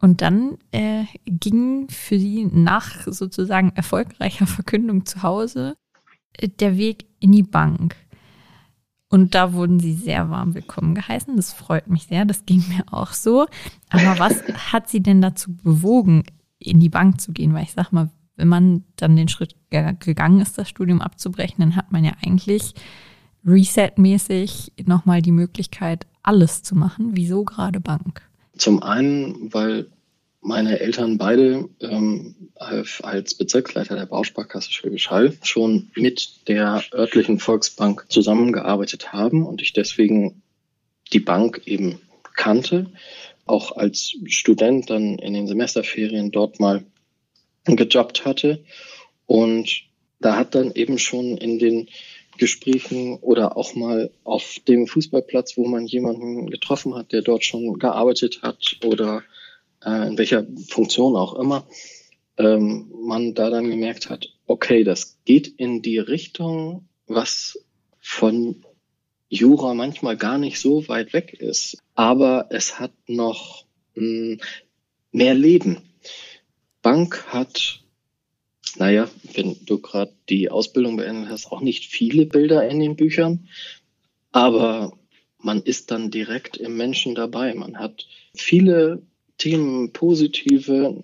Und 0.00 0.22
dann 0.22 0.58
äh, 0.70 1.04
ging 1.26 1.88
für 1.88 2.18
sie 2.18 2.44
nach 2.44 3.06
sozusagen 3.06 3.72
erfolgreicher 3.74 4.46
Verkündung 4.46 5.06
zu 5.06 5.22
Hause 5.22 5.76
äh, 6.34 6.48
der 6.48 6.76
Weg 6.76 7.06
in 7.20 7.32
die 7.32 7.42
Bank. 7.42 7.96
Und 9.10 9.34
da 9.34 9.54
wurden 9.54 9.80
sie 9.80 9.94
sehr 9.94 10.28
warm 10.28 10.54
willkommen 10.54 10.94
geheißen. 10.94 11.34
Das 11.36 11.52
freut 11.52 11.88
mich 11.88 12.04
sehr. 12.04 12.24
Das 12.24 12.44
ging 12.44 12.62
mir 12.68 12.84
auch 12.90 13.12
so. 13.12 13.46
Aber 13.88 14.18
was 14.18 14.42
hat 14.72 14.88
sie 14.88 15.00
denn 15.00 15.22
dazu 15.22 15.54
bewogen, 15.56 16.24
in 16.58 16.78
die 16.78 16.90
Bank 16.90 17.20
zu 17.20 17.32
gehen? 17.32 17.54
Weil 17.54 17.62
ich 17.64 17.72
sag 17.72 17.90
mal, 17.90 18.10
wenn 18.36 18.48
man 18.48 18.84
dann 18.96 19.16
den 19.16 19.28
Schritt 19.28 19.56
gegangen 19.70 20.40
ist, 20.40 20.58
das 20.58 20.68
Studium 20.68 21.00
abzubrechen, 21.00 21.56
dann 21.58 21.76
hat 21.76 21.90
man 21.90 22.04
ja 22.04 22.12
eigentlich 22.22 22.74
reset-mäßig 23.46 24.72
nochmal 24.84 25.22
die 25.22 25.32
Möglichkeit, 25.32 26.06
alles 26.22 26.62
zu 26.62 26.76
machen. 26.76 27.10
Wieso 27.16 27.44
gerade 27.44 27.80
Bank? 27.80 28.22
Zum 28.56 28.82
einen, 28.82 29.52
weil 29.52 29.88
meine 30.40 30.78
Eltern 30.80 31.18
beide 31.18 31.68
ähm, 31.80 32.50
als 32.54 33.34
Bezirksleiter 33.34 33.96
der 33.96 34.06
Bausparkasse 34.06 34.72
Schwäbisch 34.72 35.10
Hall 35.10 35.36
schon 35.42 35.90
mit 35.94 36.48
der 36.48 36.82
örtlichen 36.92 37.38
Volksbank 37.38 38.06
zusammengearbeitet 38.08 39.12
haben 39.12 39.44
und 39.44 39.62
ich 39.62 39.72
deswegen 39.72 40.42
die 41.12 41.20
Bank 41.20 41.62
eben 41.66 42.00
kannte, 42.36 42.90
auch 43.46 43.76
als 43.76 44.14
Student 44.26 44.90
dann 44.90 45.18
in 45.18 45.34
den 45.34 45.46
Semesterferien 45.46 46.30
dort 46.30 46.60
mal 46.60 46.84
gejobbt 47.64 48.24
hatte. 48.24 48.64
Und 49.26 49.82
da 50.20 50.36
hat 50.36 50.54
dann 50.54 50.72
eben 50.72 50.98
schon 50.98 51.36
in 51.36 51.58
den 51.58 51.88
Gesprächen 52.38 53.18
oder 53.18 53.56
auch 53.56 53.74
mal 53.74 54.10
auf 54.24 54.58
dem 54.68 54.86
Fußballplatz, 54.86 55.56
wo 55.56 55.66
man 55.66 55.86
jemanden 55.86 56.48
getroffen 56.50 56.94
hat, 56.94 57.12
der 57.12 57.22
dort 57.22 57.44
schon 57.44 57.78
gearbeitet 57.78 58.42
hat 58.42 58.76
oder 58.84 59.22
äh, 59.84 60.08
in 60.08 60.18
welcher 60.18 60.46
Funktion 60.68 61.16
auch 61.16 61.34
immer, 61.34 61.66
ähm, 62.36 62.92
man 63.02 63.34
da 63.34 63.50
dann 63.50 63.68
gemerkt 63.68 64.10
hat, 64.10 64.28
okay, 64.46 64.84
das 64.84 65.18
geht 65.24 65.48
in 65.48 65.82
die 65.82 65.98
Richtung, 65.98 66.88
was 67.06 67.64
von 68.00 68.64
Jura 69.28 69.74
manchmal 69.74 70.16
gar 70.16 70.38
nicht 70.38 70.58
so 70.58 70.88
weit 70.88 71.12
weg 71.12 71.34
ist, 71.34 71.78
aber 71.94 72.46
es 72.50 72.78
hat 72.78 72.92
noch 73.06 73.66
mh, 73.94 74.02
hm, 74.02 74.40
mehr 75.12 75.34
Leben. 75.34 75.82
Bank 76.80 77.26
hat, 77.28 77.80
naja, 78.76 79.08
wenn 79.34 79.56
du 79.66 79.78
gerade 79.78 80.14
die 80.28 80.50
Ausbildung 80.50 80.96
beendet 80.96 81.30
hast, 81.30 81.50
auch 81.50 81.60
nicht 81.60 81.86
viele 81.86 82.24
Bilder 82.24 82.68
in 82.68 82.78
den 82.78 82.96
Büchern, 82.96 83.48
aber 84.32 84.96
man 85.38 85.62
ist 85.62 85.90
dann 85.90 86.10
direkt 86.10 86.56
im 86.56 86.76
Menschen 86.76 87.14
dabei. 87.14 87.54
Man 87.54 87.78
hat 87.78 88.06
viele 88.34 89.02
Themen, 89.38 89.92
positive 89.92 91.02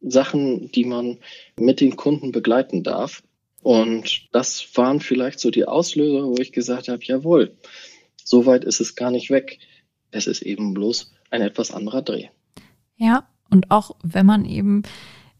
Sachen, 0.00 0.70
die 0.72 0.84
man 0.84 1.18
mit 1.58 1.80
den 1.80 1.96
Kunden 1.96 2.32
begleiten 2.32 2.82
darf. 2.82 3.22
Und 3.62 4.28
das 4.32 4.66
waren 4.74 5.00
vielleicht 5.00 5.40
so 5.40 5.50
die 5.50 5.66
Auslöser, 5.66 6.24
wo 6.24 6.36
ich 6.40 6.52
gesagt 6.52 6.88
habe, 6.88 7.02
jawohl, 7.02 7.56
so 8.22 8.46
weit 8.46 8.64
ist 8.64 8.80
es 8.80 8.94
gar 8.94 9.10
nicht 9.10 9.30
weg. 9.30 9.58
Es 10.10 10.26
ist 10.26 10.42
eben 10.42 10.72
bloß 10.72 11.12
ein 11.30 11.42
etwas 11.42 11.70
anderer 11.70 12.02
Dreh. 12.02 12.28
Ja, 12.96 13.28
und 13.50 13.70
auch 13.70 13.96
wenn 14.02 14.26
man 14.26 14.44
eben 14.44 14.82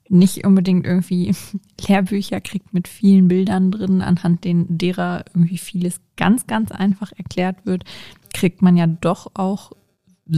nicht 0.08 0.44
unbedingt 0.44 0.86
irgendwie 0.86 1.34
Lehrbücher 1.86 2.40
kriegt 2.40 2.74
mit 2.74 2.88
vielen 2.88 3.28
Bildern 3.28 3.70
drin, 3.70 4.02
anhand 4.02 4.40
derer 4.44 5.24
irgendwie 5.34 5.58
vieles 5.58 6.00
ganz, 6.16 6.46
ganz 6.46 6.72
einfach 6.72 7.12
erklärt 7.16 7.64
wird, 7.64 7.84
kriegt 8.34 8.60
man 8.60 8.76
ja 8.76 8.86
doch 8.86 9.30
auch 9.34 9.72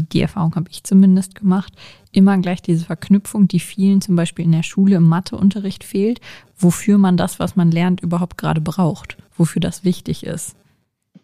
die 0.00 0.20
Erfahrung 0.20 0.54
habe 0.54 0.70
ich 0.70 0.84
zumindest 0.84 1.34
gemacht, 1.34 1.72
immer 2.12 2.38
gleich 2.38 2.62
diese 2.62 2.84
Verknüpfung, 2.84 3.48
die 3.48 3.60
vielen 3.60 4.00
zum 4.00 4.16
Beispiel 4.16 4.44
in 4.44 4.52
der 4.52 4.62
Schule 4.62 4.96
im 4.96 5.08
Matheunterricht 5.08 5.84
fehlt, 5.84 6.20
wofür 6.56 6.98
man 6.98 7.16
das, 7.16 7.38
was 7.38 7.56
man 7.56 7.70
lernt, 7.70 8.00
überhaupt 8.00 8.38
gerade 8.38 8.60
braucht, 8.60 9.16
wofür 9.36 9.60
das 9.60 9.84
wichtig 9.84 10.24
ist. 10.24 10.56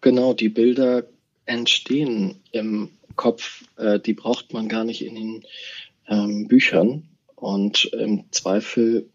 Genau, 0.01 0.35
die 0.35 0.49
Bilder 0.49 1.05
entstehen 1.47 2.37
im 2.53 2.91
Kopf, 3.17 3.65
äh, 3.77 3.99
die 3.99 4.15
braucht 4.15 4.53
man 4.53 4.69
gar 4.69 4.85
nicht 4.85 5.05
in 5.05 5.15
den 5.15 5.45
ähm, 6.09 6.49
Büchern 6.49 7.05
und 7.35 7.87
im 7.87 8.25
Zweifel 8.31 9.09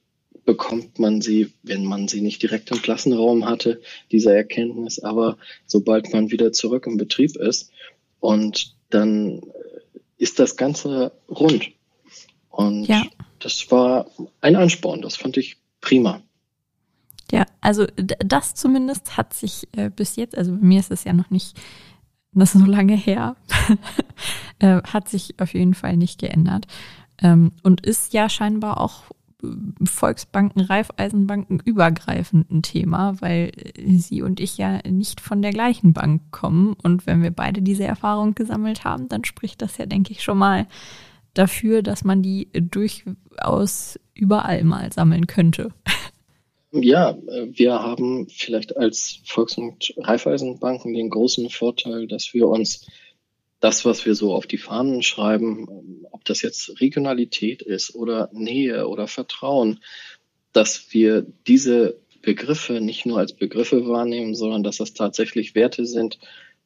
bekommt 0.45 0.99
man 0.99 1.21
sie, 1.21 1.53
wenn 1.63 1.85
man 1.85 2.07
sie 2.07 2.21
nicht 2.21 2.41
direkt 2.41 2.71
im 2.71 2.81
Klassenraum 2.81 3.45
hatte, 3.45 3.81
diese 4.11 4.35
Erkenntnis, 4.35 4.99
aber 4.99 5.37
sobald 5.65 6.11
man 6.11 6.31
wieder 6.31 6.51
zurück 6.51 6.85
im 6.85 6.97
Betrieb 6.97 7.35
ist 7.37 7.71
und 8.19 8.75
dann 8.93 9.41
ist 10.17 10.39
das 10.39 10.55
Ganze 10.55 11.11
rund. 11.29 11.69
Und 12.49 12.85
ja. 12.85 13.03
das 13.39 13.71
war 13.71 14.07
ein 14.41 14.55
Ansporn, 14.55 15.01
das 15.01 15.15
fand 15.15 15.37
ich 15.37 15.57
prima. 15.81 16.21
Ja, 17.31 17.45
also 17.61 17.87
das 17.95 18.53
zumindest 18.53 19.17
hat 19.17 19.33
sich 19.33 19.67
äh, 19.71 19.89
bis 19.89 20.15
jetzt, 20.17 20.37
also 20.37 20.51
bei 20.51 20.61
mir 20.61 20.79
ist 20.79 20.91
es 20.91 21.03
ja 21.03 21.13
noch 21.13 21.31
nicht 21.31 21.59
das 22.31 22.53
so 22.53 22.65
lange 22.65 22.95
her, 22.95 23.35
äh, 24.59 24.81
hat 24.83 25.09
sich 25.09 25.39
auf 25.39 25.53
jeden 25.53 25.73
Fall 25.73 25.97
nicht 25.97 26.19
geändert. 26.19 26.67
Ähm, 27.21 27.51
und 27.63 27.85
ist 27.85 28.13
ja 28.13 28.29
scheinbar 28.29 28.79
auch 28.79 29.03
Volksbanken, 29.83 30.61
Raiffeisenbanken 30.61 31.61
übergreifend 31.65 32.49
ein 32.49 32.61
Thema, 32.61 33.21
weil 33.21 33.51
Sie 33.77 34.21
und 34.21 34.39
ich 34.39 34.57
ja 34.57 34.79
nicht 34.87 35.19
von 35.21 35.41
der 35.41 35.51
gleichen 35.51 35.93
Bank 35.93 36.21
kommen. 36.31 36.75
Und 36.81 37.05
wenn 37.05 37.21
wir 37.21 37.31
beide 37.31 37.61
diese 37.61 37.83
Erfahrung 37.83 38.35
gesammelt 38.35 38.83
haben, 38.83 39.09
dann 39.09 39.25
spricht 39.25 39.61
das 39.61 39.77
ja, 39.77 39.85
denke 39.85 40.11
ich, 40.11 40.23
schon 40.23 40.37
mal 40.37 40.67
dafür, 41.33 41.81
dass 41.81 42.03
man 42.03 42.21
die 42.21 42.47
durchaus 42.53 43.99
überall 44.13 44.63
mal 44.63 44.93
sammeln 44.93 45.27
könnte. 45.27 45.71
Ja, 46.71 47.15
wir 47.51 47.73
haben 47.73 48.27
vielleicht 48.29 48.75
als 48.77 49.19
Volks- 49.25 49.57
und 49.57 49.93
Raiffeisenbanken 49.97 50.93
den 50.93 51.09
großen 51.09 51.49
Vorteil, 51.49 52.07
dass 52.07 52.33
wir 52.33 52.47
uns 52.47 52.87
das, 53.63 53.85
was 53.85 54.05
wir 54.05 54.13
so 54.13 54.33
auf 54.33 54.45
die 54.45 54.57
Fahnen 54.57 55.01
schreiben, 55.03 56.05
ob 56.11 56.25
das 56.25 56.41
jetzt 56.41 56.81
Regionalität 56.81 57.61
ist 57.61 57.95
oder 57.95 58.29
Nähe 58.33 58.89
oder 58.89 59.07
Vertrauen, 59.07 59.79
dass 60.51 60.93
wir 60.93 61.25
diese 61.47 61.97
Begriffe 62.21 62.81
nicht 62.81 63.05
nur 63.05 63.19
als 63.19 63.31
Begriffe 63.31 63.87
wahrnehmen, 63.87 64.35
sondern 64.35 64.63
dass 64.63 64.77
das 64.77 64.93
tatsächlich 64.93 65.55
Werte 65.55 65.85
sind, 65.85 66.19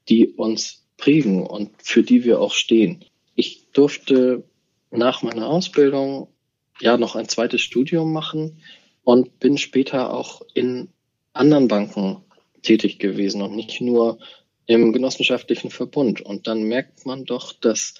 die 0.09 0.27
uns 0.27 0.87
prägen 0.97 1.45
und 1.45 1.69
für 1.83 2.01
die 2.01 2.23
wir 2.23 2.41
auch 2.41 2.53
stehen. 2.53 3.05
Ich 3.35 3.67
durfte 3.73 4.43
nach 4.89 5.21
meiner 5.21 5.45
Ausbildung 5.45 6.29
ja 6.81 6.97
noch 6.97 7.15
ein 7.15 7.29
zweites 7.29 7.61
Studium 7.61 8.11
machen 8.11 8.57
und 9.03 9.37
bin 9.37 9.59
später 9.59 10.11
auch 10.11 10.41
in 10.55 10.89
anderen 11.31 11.67
Banken 11.67 12.23
tätig 12.63 12.97
gewesen 12.97 13.43
und 13.43 13.55
nicht 13.55 13.81
nur 13.81 14.17
im 14.67 14.93
genossenschaftlichen 14.93 15.71
Verbund. 15.71 16.21
Und 16.21 16.45
dann 16.47 16.63
merkt 16.63 17.05
man 17.05 17.25
doch, 17.25 17.53
dass 17.53 17.95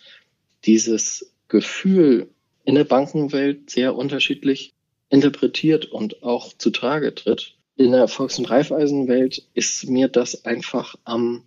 dieses 0.66 1.34
Gefühl 1.48 2.30
in 2.66 2.76
der 2.76 2.84
Bankenwelt 2.84 3.70
sehr 3.70 3.96
unterschiedlich 3.96 4.74
interpretiert 5.10 5.86
und 5.86 6.22
auch 6.24 6.54
zutage 6.58 7.16
tritt. 7.16 7.56
In 7.78 7.92
der 7.92 8.08
Volks- 8.08 8.38
und 8.38 8.50
Reifeisenwelt 8.50 9.48
ist 9.54 9.88
mir 9.88 10.10
das 10.10 10.44
einfach 10.46 10.96
am, 11.06 11.44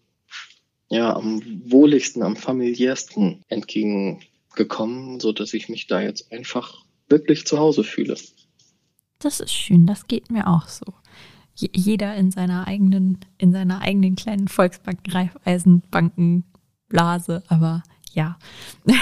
ja, 0.88 1.14
am 1.14 1.42
wohligsten, 1.70 2.22
am 2.22 2.36
familiärsten 2.36 3.44
entgegengekommen, 3.48 5.20
so 5.20 5.32
dass 5.32 5.52
ich 5.52 5.68
mich 5.68 5.86
da 5.86 6.00
jetzt 6.00 6.32
einfach 6.32 6.84
wirklich 7.08 7.46
zu 7.46 7.58
Hause 7.58 7.84
fühle. 7.84 8.16
Das 9.18 9.40
ist 9.40 9.52
schön, 9.52 9.86
das 9.86 10.06
geht 10.06 10.30
mir 10.30 10.46
auch 10.48 10.68
so 10.68 10.86
jeder 11.54 12.16
in 12.16 12.30
seiner 12.30 12.66
eigenen, 12.66 13.18
in 13.38 13.52
seiner 13.52 13.80
eigenen 13.82 14.16
kleinen 14.16 14.48
Volksbank, 14.48 15.00
Reifeisenbankenblase, 15.08 17.42
aber 17.48 17.82
ja. 18.12 18.38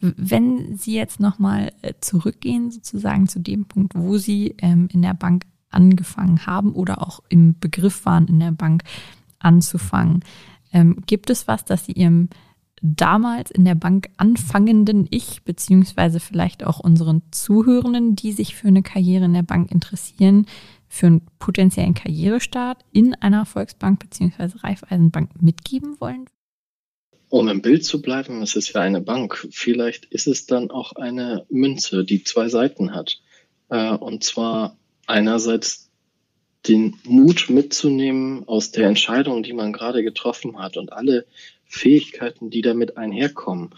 Wenn 0.00 0.76
Sie 0.76 0.94
jetzt 0.94 1.20
nochmal 1.20 1.72
äh, 1.82 1.92
zurückgehen, 2.00 2.72
sozusagen 2.72 3.28
zu 3.28 3.38
dem 3.38 3.66
Punkt, 3.66 3.94
wo 3.94 4.18
Sie 4.18 4.56
ähm, 4.58 4.88
in 4.92 5.02
der 5.02 5.14
Bank 5.14 5.44
angefangen 5.70 6.44
haben 6.44 6.72
oder 6.72 7.02
auch 7.02 7.20
im 7.28 7.56
Begriff 7.58 8.04
waren, 8.04 8.26
in 8.26 8.40
der 8.40 8.50
Bank 8.50 8.82
anzufangen, 9.38 10.24
ähm, 10.72 10.96
gibt 11.06 11.30
es 11.30 11.46
was, 11.46 11.64
das 11.64 11.86
Sie 11.86 11.92
Ihrem 11.92 12.30
damals 12.82 13.50
in 13.50 13.64
der 13.64 13.76
Bank 13.76 14.10
anfangenden 14.16 15.06
Ich, 15.10 15.42
beziehungsweise 15.44 16.20
vielleicht 16.20 16.64
auch 16.64 16.80
unseren 16.80 17.22
Zuhörenden, 17.30 18.16
die 18.16 18.32
sich 18.32 18.54
für 18.54 18.68
eine 18.68 18.82
Karriere 18.82 19.24
in 19.24 19.34
der 19.34 19.42
Bank 19.42 19.70
interessieren, 19.70 20.46
für 20.88 21.06
einen 21.06 21.26
potenziellen 21.38 21.94
Karrierestart 21.94 22.84
in 22.92 23.14
einer 23.14 23.46
Volksbank 23.46 24.00
beziehungsweise 24.00 24.62
Raiffeisenbank 24.62 25.40
mitgeben 25.40 25.98
wollen? 26.00 26.26
Um 27.30 27.48
im 27.48 27.62
Bild 27.62 27.84
zu 27.84 28.02
bleiben, 28.02 28.42
es 28.42 28.56
ist 28.56 28.74
ja 28.74 28.82
eine 28.82 29.00
Bank. 29.00 29.48
Vielleicht 29.52 30.04
ist 30.06 30.26
es 30.26 30.44
dann 30.44 30.70
auch 30.70 30.92
eine 30.92 31.46
Münze, 31.48 32.04
die 32.04 32.24
zwei 32.24 32.48
Seiten 32.48 32.94
hat. 32.94 33.20
Äh, 33.70 33.94
und 33.94 34.22
zwar 34.22 34.76
einerseits 35.06 35.90
den 36.68 36.96
Mut 37.04 37.46
mitzunehmen 37.48 38.46
aus 38.46 38.70
der 38.70 38.86
Entscheidung, 38.86 39.42
die 39.42 39.54
man 39.54 39.72
gerade 39.72 40.02
getroffen 40.02 40.58
hat 40.58 40.76
und 40.76 40.92
alle 40.92 41.26
Fähigkeiten, 41.72 42.50
die 42.50 42.60
damit 42.60 42.98
einherkommen, 42.98 43.70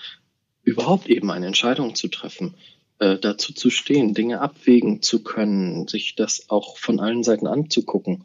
überhaupt 0.65 1.09
eben 1.09 1.31
eine 1.31 1.47
Entscheidung 1.47 1.95
zu 1.95 2.09
treffen, 2.09 2.57
äh, 2.99 3.19
dazu 3.19 3.55
zu 3.55 3.71
stehen, 3.71 4.15
Dinge 4.15 4.41
abwägen 4.41 5.01
zu 5.01 5.23
können, 5.23 5.87
sich 5.87 6.17
das 6.17 6.51
auch 6.51 6.77
von 6.77 6.99
allen 6.99 7.23
Seiten 7.23 7.47
anzugucken. 7.47 8.25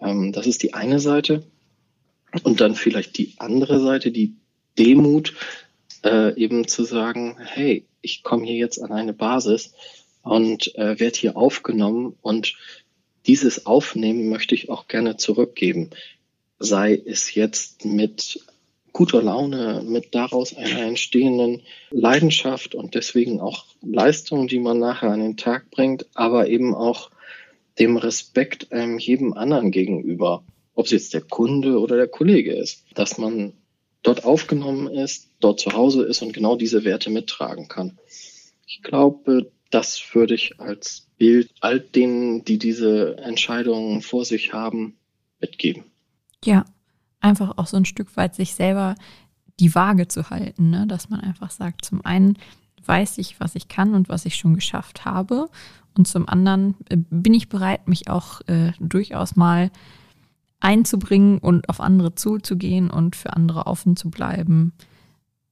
Ähm, 0.00 0.32
das 0.32 0.46
ist 0.46 0.62
die 0.64 0.74
eine 0.74 0.98
Seite. 0.98 1.44
Und 2.42 2.60
dann 2.60 2.74
vielleicht 2.74 3.16
die 3.16 3.34
andere 3.38 3.78
Seite, 3.78 4.10
die 4.10 4.34
Demut, 4.78 5.34
äh, 6.02 6.36
eben 6.36 6.66
zu 6.66 6.82
sagen, 6.82 7.36
hey, 7.38 7.86
ich 8.02 8.24
komme 8.24 8.44
hier 8.44 8.56
jetzt 8.56 8.82
an 8.82 8.90
eine 8.90 9.12
Basis 9.12 9.74
und 10.22 10.74
äh, 10.74 10.98
werde 10.98 11.18
hier 11.18 11.36
aufgenommen 11.36 12.16
und 12.20 12.56
dieses 13.26 13.64
Aufnehmen 13.64 14.28
möchte 14.28 14.56
ich 14.56 14.70
auch 14.70 14.88
gerne 14.88 15.16
zurückgeben. 15.16 15.90
Sei 16.58 17.00
es 17.06 17.34
jetzt 17.34 17.84
mit 17.84 18.44
guter 18.94 19.22
Laune, 19.22 19.82
mit 19.84 20.14
daraus 20.14 20.56
einer 20.56 20.82
entstehenden 20.86 21.62
Leidenschaft 21.90 22.74
und 22.74 22.94
deswegen 22.94 23.40
auch 23.40 23.66
Leistung, 23.82 24.46
die 24.46 24.60
man 24.60 24.78
nachher 24.78 25.10
an 25.10 25.20
den 25.20 25.36
Tag 25.36 25.68
bringt, 25.70 26.06
aber 26.14 26.48
eben 26.48 26.74
auch 26.74 27.10
dem 27.78 27.96
Respekt 27.96 28.72
einem 28.72 28.98
jedem 28.98 29.34
anderen 29.34 29.72
gegenüber, 29.72 30.44
ob 30.74 30.86
es 30.86 30.92
jetzt 30.92 31.12
der 31.12 31.22
Kunde 31.22 31.80
oder 31.80 31.96
der 31.96 32.06
Kollege 32.06 32.54
ist, 32.54 32.84
dass 32.94 33.18
man 33.18 33.54
dort 34.04 34.24
aufgenommen 34.24 34.86
ist, 34.86 35.28
dort 35.40 35.58
zu 35.58 35.72
Hause 35.72 36.04
ist 36.04 36.22
und 36.22 36.32
genau 36.32 36.54
diese 36.54 36.84
Werte 36.84 37.10
mittragen 37.10 37.66
kann. 37.66 37.98
Ich 38.66 38.82
glaube, 38.82 39.50
das 39.70 40.00
würde 40.12 40.34
ich 40.34 40.60
als 40.60 41.08
Bild 41.18 41.50
all 41.60 41.80
denen, 41.80 42.44
die 42.44 42.58
diese 42.58 43.16
Entscheidungen 43.18 44.02
vor 44.02 44.24
sich 44.24 44.52
haben, 44.52 44.96
mitgeben. 45.40 45.82
Ja, 46.44 46.64
einfach 47.24 47.58
auch 47.58 47.66
so 47.66 47.76
ein 47.76 47.84
Stück 47.84 48.16
weit 48.16 48.34
sich 48.34 48.54
selber 48.54 48.94
die 49.60 49.74
Waage 49.74 50.08
zu 50.08 50.30
halten, 50.30 50.70
ne? 50.70 50.86
dass 50.86 51.10
man 51.10 51.20
einfach 51.20 51.50
sagt, 51.50 51.84
zum 51.84 52.04
einen 52.04 52.36
weiß 52.84 53.18
ich, 53.18 53.40
was 53.40 53.54
ich 53.54 53.68
kann 53.68 53.94
und 53.94 54.08
was 54.08 54.26
ich 54.26 54.36
schon 54.36 54.54
geschafft 54.54 55.04
habe 55.04 55.48
und 55.96 56.08
zum 56.08 56.28
anderen 56.28 56.74
äh, 56.88 56.96
bin 56.96 57.34
ich 57.34 57.48
bereit, 57.48 57.88
mich 57.88 58.08
auch 58.08 58.40
äh, 58.46 58.72
durchaus 58.80 59.36
mal 59.36 59.70
einzubringen 60.60 61.38
und 61.38 61.68
auf 61.68 61.80
andere 61.80 62.14
zuzugehen 62.14 62.90
und 62.90 63.16
für 63.16 63.34
andere 63.34 63.66
offen 63.66 63.96
zu 63.96 64.10
bleiben. 64.10 64.72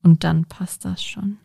Und 0.02 0.24
dann 0.24 0.46
passt 0.46 0.84
das 0.84 1.04
schon. 1.04 1.38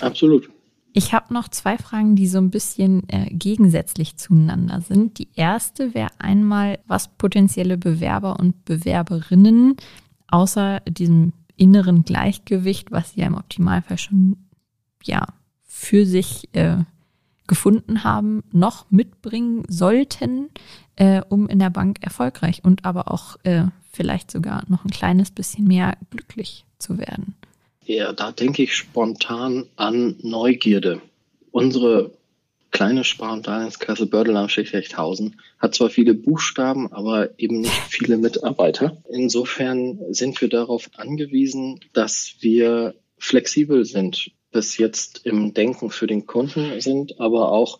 Absolut. 0.00 0.50
Ich 0.92 1.14
habe 1.14 1.32
noch 1.32 1.48
zwei 1.48 1.78
Fragen, 1.78 2.16
die 2.16 2.26
so 2.26 2.38
ein 2.38 2.50
bisschen 2.50 3.08
äh, 3.08 3.30
gegensätzlich 3.30 4.16
zueinander 4.16 4.82
sind. 4.82 5.18
Die 5.18 5.28
erste 5.34 5.94
wäre 5.94 6.10
einmal, 6.18 6.78
was 6.86 7.08
potenzielle 7.08 7.78
Bewerber 7.78 8.38
und 8.38 8.64
Bewerberinnen 8.64 9.76
außer 10.28 10.80
diesem 10.80 11.32
inneren 11.56 12.04
Gleichgewicht, 12.04 12.90
was 12.90 13.12
sie 13.12 13.20
ja 13.20 13.26
im 13.26 13.36
Optimalfall 13.36 13.98
schon 13.98 14.36
ja 15.02 15.26
für 15.62 16.04
sich 16.04 16.48
äh, 16.54 16.78
gefunden 17.46 18.04
haben, 18.04 18.42
noch 18.52 18.90
mitbringen 18.90 19.64
sollten, 19.68 20.50
äh, 20.96 21.22
um 21.28 21.48
in 21.48 21.58
der 21.58 21.70
Bank 21.70 21.98
erfolgreich 22.02 22.64
und 22.64 22.84
aber 22.84 23.10
auch 23.10 23.36
äh, 23.44 23.64
vielleicht 23.92 24.30
sogar 24.30 24.64
noch 24.68 24.84
ein 24.84 24.90
kleines 24.90 25.30
bisschen 25.30 25.66
mehr 25.66 25.96
glücklich 26.10 26.64
zu 26.78 26.98
werden. 26.98 27.34
Ja, 27.84 28.12
da 28.12 28.32
denke 28.32 28.62
ich 28.62 28.74
spontan 28.74 29.66
an 29.76 30.16
Neugierde. 30.22 31.02
Unsere 31.50 32.12
kleine 32.70 33.04
Spar- 33.04 33.34
und 33.34 33.46
Darlehenskasse 33.46 34.06
Bördel 34.06 34.36
am 34.36 34.48
Schichthausen 34.48 35.40
hat 35.58 35.74
zwar 35.74 35.90
viele 35.90 36.14
Buchstaben, 36.14 36.92
aber 36.92 37.38
eben 37.38 37.60
nicht 37.60 37.82
viele 37.88 38.16
Mitarbeiter. 38.16 39.02
Insofern 39.10 39.98
sind 40.10 40.40
wir 40.40 40.48
darauf 40.48 40.90
angewiesen, 40.96 41.80
dass 41.92 42.36
wir 42.40 42.94
flexibel 43.18 43.84
sind, 43.84 44.30
bis 44.50 44.78
jetzt 44.78 45.26
im 45.26 45.52
Denken 45.54 45.90
für 45.90 46.06
den 46.06 46.26
Kunden 46.26 46.80
sind, 46.80 47.20
aber 47.20 47.52
auch 47.52 47.78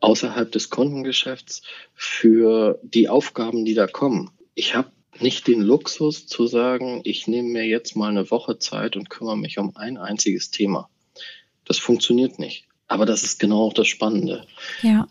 außerhalb 0.00 0.52
des 0.52 0.68
Kundengeschäfts 0.68 1.62
für 1.94 2.78
die 2.82 3.08
Aufgaben, 3.08 3.64
die 3.64 3.74
da 3.74 3.86
kommen. 3.86 4.30
Ich 4.54 4.74
habe 4.74 4.90
nicht 5.20 5.46
den 5.46 5.60
Luxus 5.60 6.26
zu 6.26 6.46
sagen, 6.46 7.00
ich 7.04 7.26
nehme 7.26 7.48
mir 7.48 7.64
jetzt 7.64 7.96
mal 7.96 8.10
eine 8.10 8.30
Woche 8.30 8.58
Zeit 8.58 8.96
und 8.96 9.10
kümmere 9.10 9.36
mich 9.36 9.58
um 9.58 9.76
ein 9.76 9.96
einziges 9.96 10.50
Thema. 10.50 10.88
Das 11.64 11.78
funktioniert 11.78 12.38
nicht. 12.38 12.64
Aber 12.88 13.06
das 13.06 13.22
ist 13.22 13.40
genau 13.40 13.66
auch 13.66 13.72
das 13.72 13.88
Spannende. 13.88 14.46
Ja. 14.82 15.08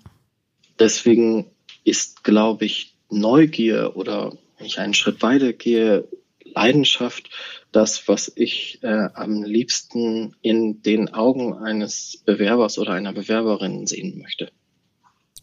Deswegen 0.80 1.52
ist, 1.84 2.24
glaube 2.24 2.66
ich, 2.66 2.96
Neugier 3.10 3.94
oder 3.96 4.38
wenn 4.58 4.66
ich 4.66 4.80
einen 4.80 4.94
Schritt 4.94 5.22
weiter 5.22 5.54
gehe, 5.54 6.08
Leidenschaft, 6.44 7.30
das, 7.72 8.08
was 8.08 8.32
ich 8.36 8.80
äh, 8.82 9.10
am 9.14 9.44
liebsten 9.44 10.36
in 10.42 10.82
den 10.82 11.14
Augen 11.14 11.54
eines 11.54 12.24
Bewerbers 12.26 12.80
oder 12.80 12.94
einer 12.94 13.12
Bewerberin 13.12 13.88
sehen 13.88 14.18
möchte. 14.20 14.52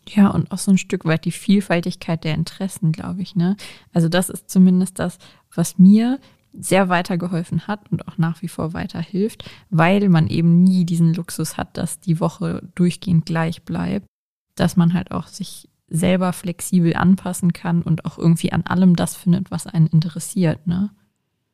Ja, 0.08 0.28
und 0.28 0.50
auch 0.50 0.58
so 0.58 0.72
ein 0.72 0.78
Stück 0.78 1.04
weit 1.04 1.24
die 1.24 1.32
Vielfaltigkeit 1.32 2.24
der 2.24 2.34
Interessen, 2.34 2.92
glaube 2.92 3.22
ich. 3.22 3.36
Ne? 3.36 3.56
Also 3.92 4.08
das 4.08 4.30
ist 4.30 4.50
zumindest 4.50 4.98
das, 4.98 5.18
was 5.54 5.78
mir 5.78 6.18
sehr 6.52 6.88
weitergeholfen 6.88 7.66
hat 7.66 7.90
und 7.90 8.06
auch 8.08 8.18
nach 8.18 8.42
wie 8.42 8.48
vor 8.48 8.74
weiterhilft, 8.74 9.48
weil 9.70 10.08
man 10.08 10.26
eben 10.26 10.62
nie 10.62 10.84
diesen 10.84 11.14
Luxus 11.14 11.56
hat, 11.56 11.76
dass 11.76 12.00
die 12.00 12.20
Woche 12.20 12.68
durchgehend 12.74 13.24
gleich 13.24 13.62
bleibt, 13.62 14.06
dass 14.54 14.76
man 14.76 14.92
halt 14.92 15.12
auch 15.12 15.28
sich 15.28 15.70
selber 15.88 16.32
flexibel 16.32 16.94
anpassen 16.94 17.52
kann 17.52 17.82
und 17.82 18.04
auch 18.04 18.18
irgendwie 18.18 18.52
an 18.52 18.62
allem 18.62 18.96
das 18.96 19.14
findet, 19.14 19.50
was 19.50 19.66
einen 19.66 19.86
interessiert. 19.86 20.66
Ne? 20.66 20.90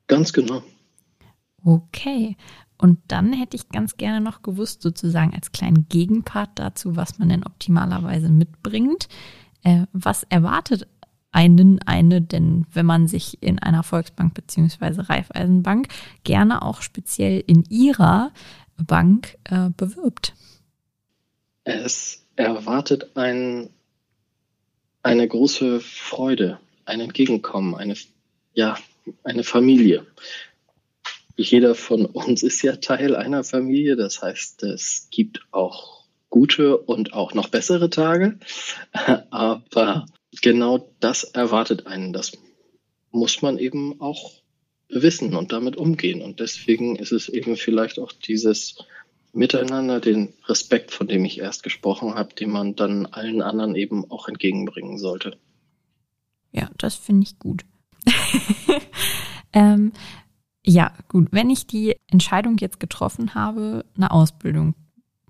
Ganz 0.06 0.32
genau. 0.32 0.62
Okay. 1.64 2.37
Und 2.78 3.00
dann 3.08 3.32
hätte 3.32 3.56
ich 3.56 3.68
ganz 3.68 3.96
gerne 3.96 4.20
noch 4.20 4.42
gewusst, 4.42 4.82
sozusagen 4.82 5.34
als 5.34 5.50
kleinen 5.50 5.88
Gegenpart 5.88 6.50
dazu, 6.54 6.94
was 6.94 7.18
man 7.18 7.28
denn 7.28 7.44
optimalerweise 7.44 8.28
mitbringt. 8.28 9.08
Äh, 9.64 9.86
was 9.92 10.22
erwartet 10.22 10.86
einen 11.32 11.80
eine 11.82 12.22
denn, 12.22 12.66
wenn 12.72 12.86
man 12.86 13.08
sich 13.08 13.42
in 13.42 13.58
einer 13.58 13.82
Volksbank 13.82 14.34
beziehungsweise 14.34 15.08
Raiffeisenbank 15.08 15.88
gerne 16.24 16.62
auch 16.62 16.80
speziell 16.80 17.42
in 17.46 17.64
ihrer 17.68 18.32
Bank 18.76 19.36
äh, 19.44 19.70
bewirbt? 19.76 20.34
Es 21.64 22.24
erwartet 22.36 23.16
ein, 23.16 23.68
eine 25.02 25.28
große 25.28 25.80
Freude, 25.80 26.58
ein 26.86 27.00
Entgegenkommen, 27.00 27.74
eine, 27.74 27.94
ja, 28.54 28.78
eine 29.24 29.44
Familie 29.44 30.06
jeder 31.38 31.77
von 31.77 32.05
uns 32.05 32.42
ist 32.42 32.62
ja 32.62 32.77
Teil 32.77 33.14
einer 33.14 33.44
Familie. 33.44 33.96
Das 33.96 34.20
heißt, 34.20 34.64
es 34.64 35.09
gibt 35.11 35.46
auch 35.53 36.05
gute 36.29 36.77
und 36.77 37.12
auch 37.12 37.33
noch 37.33 37.48
bessere 37.48 37.90
Tage. 37.90 38.38
Aber 39.31 40.07
genau 40.42 40.92
das 40.98 41.22
erwartet 41.24 41.87
einen. 41.87 42.12
Das 42.12 42.33
muss 43.12 43.40
man 43.40 43.59
eben 43.59 44.01
auch 44.01 44.33
wissen 44.88 45.37
und 45.37 45.53
damit 45.53 45.77
umgehen. 45.77 46.22
Und 46.22 46.40
deswegen 46.40 46.96
ist 46.96 47.12
es 47.12 47.29
eben 47.29 47.57
vielleicht 47.57 48.01
auch 48.01 48.12
dieses 48.12 48.77
Miteinander, 49.33 50.01
den 50.01 50.35
Respekt, 50.46 50.90
von 50.90 51.07
dem 51.07 51.24
ich 51.24 51.38
erst 51.38 51.62
gesprochen 51.62 52.14
habe, 52.14 52.35
den 52.35 52.51
man 52.51 52.74
dann 52.74 53.07
allen 53.07 53.42
anderen 53.42 53.77
eben 53.77 54.11
auch 54.11 54.27
entgegenbringen 54.27 54.98
sollte. 54.98 55.38
Ja, 56.51 56.70
das 56.79 56.96
finde 56.96 57.27
ich 57.29 57.38
gut. 57.38 57.62
ähm, 59.53 59.92
ja, 60.68 60.92
gut. 61.09 61.28
Wenn 61.31 61.48
ich 61.48 61.66
die 61.66 61.96
Entscheidung 62.09 62.59
jetzt 62.59 62.78
getroffen 62.78 63.35
habe, 63.35 63.87
eine 63.96 64.11
Ausbildung 64.11 64.74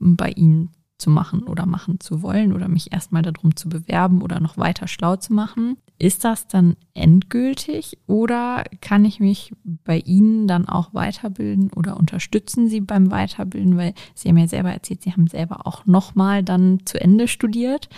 bei 0.01 0.31
Ihnen 0.31 0.71
zu 0.99 1.11
machen 1.11 1.45
oder 1.45 1.65
machen 1.65 2.01
zu 2.01 2.23
wollen 2.23 2.53
oder 2.53 2.67
mich 2.67 2.93
erstmal 2.93 3.23
darum 3.23 3.55
zu 3.55 3.69
bewerben 3.69 4.21
oder 4.21 4.41
noch 4.41 4.59
weiter 4.59 4.89
schlau 4.89 5.15
zu 5.15 5.33
machen, 5.33 5.77
ist 5.97 6.25
das 6.25 6.49
dann 6.49 6.77
endgültig 6.93 7.99
oder 8.09 8.65
kann 8.81 9.05
ich 9.05 9.21
mich 9.21 9.53
bei 9.63 10.01
Ihnen 10.01 10.49
dann 10.49 10.69
auch 10.69 10.93
weiterbilden 10.93 11.71
oder 11.71 11.97
unterstützen 11.97 12.69
Sie 12.69 12.81
beim 12.81 13.13
Weiterbilden, 13.13 13.77
weil 13.77 13.95
Sie 14.17 14.29
haben 14.29 14.39
ja 14.39 14.49
selber 14.49 14.73
erzählt, 14.73 15.03
Sie 15.03 15.13
haben 15.13 15.29
selber 15.29 15.69
auch 15.69 15.87
nochmal 15.87 16.43
dann 16.43 16.85
zu 16.85 17.01
Ende 17.01 17.29
studiert, 17.29 17.89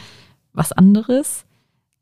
was 0.52 0.72
anderes. 0.72 1.46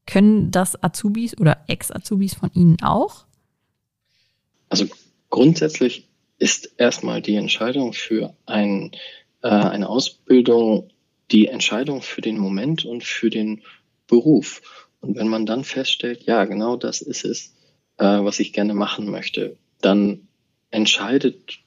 Können 0.04 0.50
das 0.50 0.82
Azubis 0.82 1.38
oder 1.38 1.58
Ex-Azubis 1.68 2.34
von 2.34 2.50
Ihnen 2.54 2.82
auch? 2.82 3.26
Also 4.68 4.86
Grundsätzlich 5.30 6.08
ist 6.38 6.74
erstmal 6.76 7.20
die 7.20 7.36
Entscheidung 7.36 7.92
für 7.92 8.34
ein, 8.46 8.92
äh, 9.42 9.48
eine 9.48 9.88
Ausbildung 9.88 10.90
die 11.30 11.46
Entscheidung 11.46 12.02
für 12.02 12.20
den 12.20 12.38
Moment 12.38 12.84
und 12.84 13.04
für 13.04 13.30
den 13.30 13.62
Beruf. 14.06 14.62
Und 15.00 15.16
wenn 15.16 15.28
man 15.28 15.46
dann 15.46 15.64
feststellt, 15.64 16.24
ja, 16.24 16.44
genau 16.44 16.76
das 16.76 17.02
ist 17.02 17.24
es, 17.24 17.54
äh, 17.98 18.04
was 18.04 18.40
ich 18.40 18.52
gerne 18.52 18.74
machen 18.74 19.10
möchte, 19.10 19.56
dann 19.80 20.28
entscheidet 20.70 21.58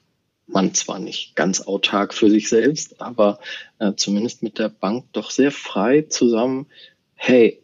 man 0.46 0.74
zwar 0.74 0.98
nicht 0.98 1.34
ganz 1.36 1.60
autark 1.62 2.12
für 2.12 2.28
sich 2.28 2.48
selbst, 2.48 3.00
aber 3.00 3.38
äh, 3.78 3.92
zumindest 3.96 4.42
mit 4.42 4.58
der 4.58 4.68
Bank 4.68 5.06
doch 5.12 5.30
sehr 5.30 5.50
frei 5.50 6.02
zusammen, 6.02 6.66
hey, 7.14 7.62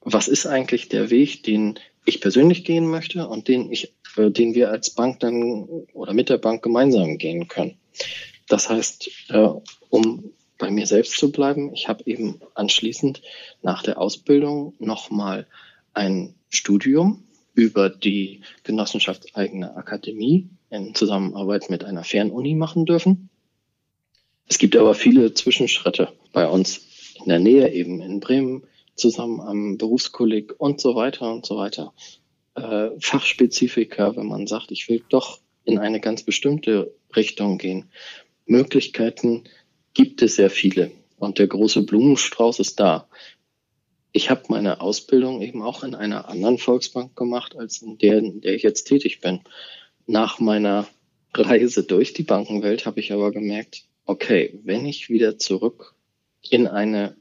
was 0.00 0.28
ist 0.28 0.46
eigentlich 0.46 0.88
der 0.88 1.10
Weg, 1.10 1.42
den 1.42 1.78
ich 2.06 2.20
persönlich 2.20 2.64
gehen 2.64 2.86
möchte 2.86 3.28
und 3.28 3.48
den 3.48 3.70
ich, 3.70 3.92
äh, 4.16 4.30
den 4.30 4.54
wir 4.54 4.70
als 4.70 4.90
Bank 4.90 5.20
dann 5.20 5.64
oder 5.92 6.12
mit 6.12 6.28
der 6.28 6.38
Bank 6.38 6.62
gemeinsam 6.62 7.18
gehen 7.18 7.48
können. 7.48 7.78
Das 8.48 8.68
heißt, 8.68 9.10
äh, 9.30 9.48
um 9.88 10.32
bei 10.58 10.70
mir 10.70 10.86
selbst 10.86 11.16
zu 11.16 11.32
bleiben, 11.32 11.72
ich 11.72 11.88
habe 11.88 12.04
eben 12.06 12.40
anschließend 12.54 13.22
nach 13.62 13.82
der 13.82 13.98
Ausbildung 13.98 14.74
nochmal 14.78 15.46
ein 15.94 16.34
Studium 16.48 17.24
über 17.54 17.90
die 17.90 18.42
genossenschaftseigene 18.62 19.76
Akademie 19.76 20.48
in 20.70 20.94
Zusammenarbeit 20.94 21.70
mit 21.70 21.84
einer 21.84 22.04
Fernuni 22.04 22.54
machen 22.54 22.86
dürfen. 22.86 23.30
Es 24.46 24.58
gibt 24.58 24.76
aber 24.76 24.94
viele 24.94 25.34
Zwischenschritte 25.34 26.12
bei 26.32 26.46
uns 26.48 27.14
in 27.14 27.28
der 27.28 27.38
Nähe, 27.38 27.72
eben 27.72 28.00
in 28.00 28.20
Bremen, 28.20 28.64
zusammen 28.94 29.40
am 29.40 29.78
Berufskolleg 29.78 30.54
und 30.58 30.80
so 30.80 30.94
weiter 30.94 31.32
und 31.32 31.46
so 31.46 31.56
weiter. 31.56 31.92
Äh, 32.54 32.90
Fachspezifika, 33.00 34.16
wenn 34.16 34.26
man 34.26 34.46
sagt, 34.46 34.70
ich 34.70 34.88
will 34.88 35.04
doch 35.08 35.40
in 35.64 35.78
eine 35.78 36.00
ganz 36.00 36.22
bestimmte 36.22 36.94
Richtung 37.14 37.58
gehen. 37.58 37.90
Möglichkeiten 38.46 39.44
gibt 39.94 40.22
es 40.22 40.36
sehr 40.36 40.50
viele 40.50 40.90
und 41.18 41.38
der 41.38 41.46
große 41.46 41.82
Blumenstrauß 41.82 42.58
ist 42.60 42.80
da. 42.80 43.08
Ich 44.12 44.30
habe 44.30 44.42
meine 44.48 44.80
Ausbildung 44.80 45.40
eben 45.40 45.62
auch 45.62 45.84
in 45.84 45.94
einer 45.94 46.28
anderen 46.28 46.58
Volksbank 46.58 47.14
gemacht, 47.14 47.56
als 47.56 47.82
in 47.82 47.98
der, 47.98 48.18
in 48.18 48.40
der 48.40 48.54
ich 48.54 48.62
jetzt 48.62 48.84
tätig 48.84 49.20
bin. 49.20 49.40
Nach 50.06 50.40
meiner 50.40 50.88
Reise 51.32 51.84
durch 51.84 52.12
die 52.12 52.24
Bankenwelt 52.24 52.86
habe 52.86 52.98
ich 52.98 53.12
aber 53.12 53.30
gemerkt, 53.30 53.84
okay, 54.06 54.58
wenn 54.64 54.84
ich 54.86 55.08
wieder 55.08 55.38
zurück 55.38 55.94
in 56.48 56.66
eine 56.66 57.16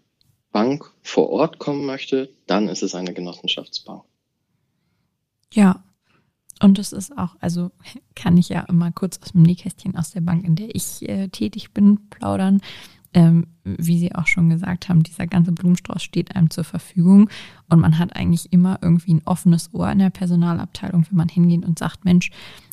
Bank 0.51 0.91
vor 1.03 1.29
Ort 1.29 1.59
kommen 1.59 1.85
möchte, 1.85 2.33
dann 2.47 2.67
ist 2.67 2.81
es 2.81 2.95
eine 2.95 3.13
Genossenschaftsbank. 3.13 4.03
Ja, 5.53 5.83
und 6.62 6.77
es 6.77 6.91
ist 6.91 7.17
auch, 7.17 7.35
also 7.39 7.71
kann 8.15 8.38
ich 8.38 8.49
ja 8.49 8.62
immer 8.62 8.91
kurz 8.91 9.19
aus 9.21 9.31
dem 9.31 9.43
Nähkästchen 9.43 9.95
aus 9.95 10.12
der 10.12 10.21
Bank, 10.21 10.45
in 10.45 10.55
der 10.55 10.75
ich 10.75 11.07
äh, 11.07 11.29
tätig 11.29 11.71
bin, 11.73 12.09
plaudern. 12.09 12.62
Ähm, 13.12 13.47
wie 13.63 13.97
Sie 13.97 14.13
auch 14.13 14.27
schon 14.27 14.49
gesagt 14.49 14.88
haben, 14.88 15.01
dieser 15.01 15.25
ganze 15.25 15.51
Blumenstrauß 15.51 16.03
steht 16.03 16.35
einem 16.35 16.51
zur 16.51 16.63
Verfügung 16.63 17.27
und 17.67 17.79
man 17.79 17.97
hat 17.97 18.15
eigentlich 18.15 18.53
immer 18.53 18.77
irgendwie 18.83 19.15
ein 19.15 19.23
offenes 19.25 19.73
Ohr 19.73 19.91
in 19.91 19.97
der 19.97 20.12
Personalabteilung, 20.12 21.07
wenn 21.09 21.17
man 21.17 21.27
hingeht 21.27 21.65
und 21.65 21.79
sagt, 21.79 22.05
Mensch, 22.05 22.29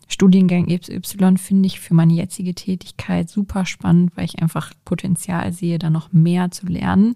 Studiengang 0.08 0.66
XY 0.66 1.38
finde 1.38 1.66
ich 1.66 1.80
für 1.80 1.94
meine 1.94 2.12
jetzige 2.12 2.54
Tätigkeit 2.54 3.30
super 3.30 3.64
spannend, 3.64 4.12
weil 4.14 4.26
ich 4.26 4.42
einfach 4.42 4.72
Potenzial 4.84 5.52
sehe, 5.54 5.78
da 5.78 5.88
noch 5.88 6.12
mehr 6.12 6.50
zu 6.50 6.66
lernen. 6.66 7.14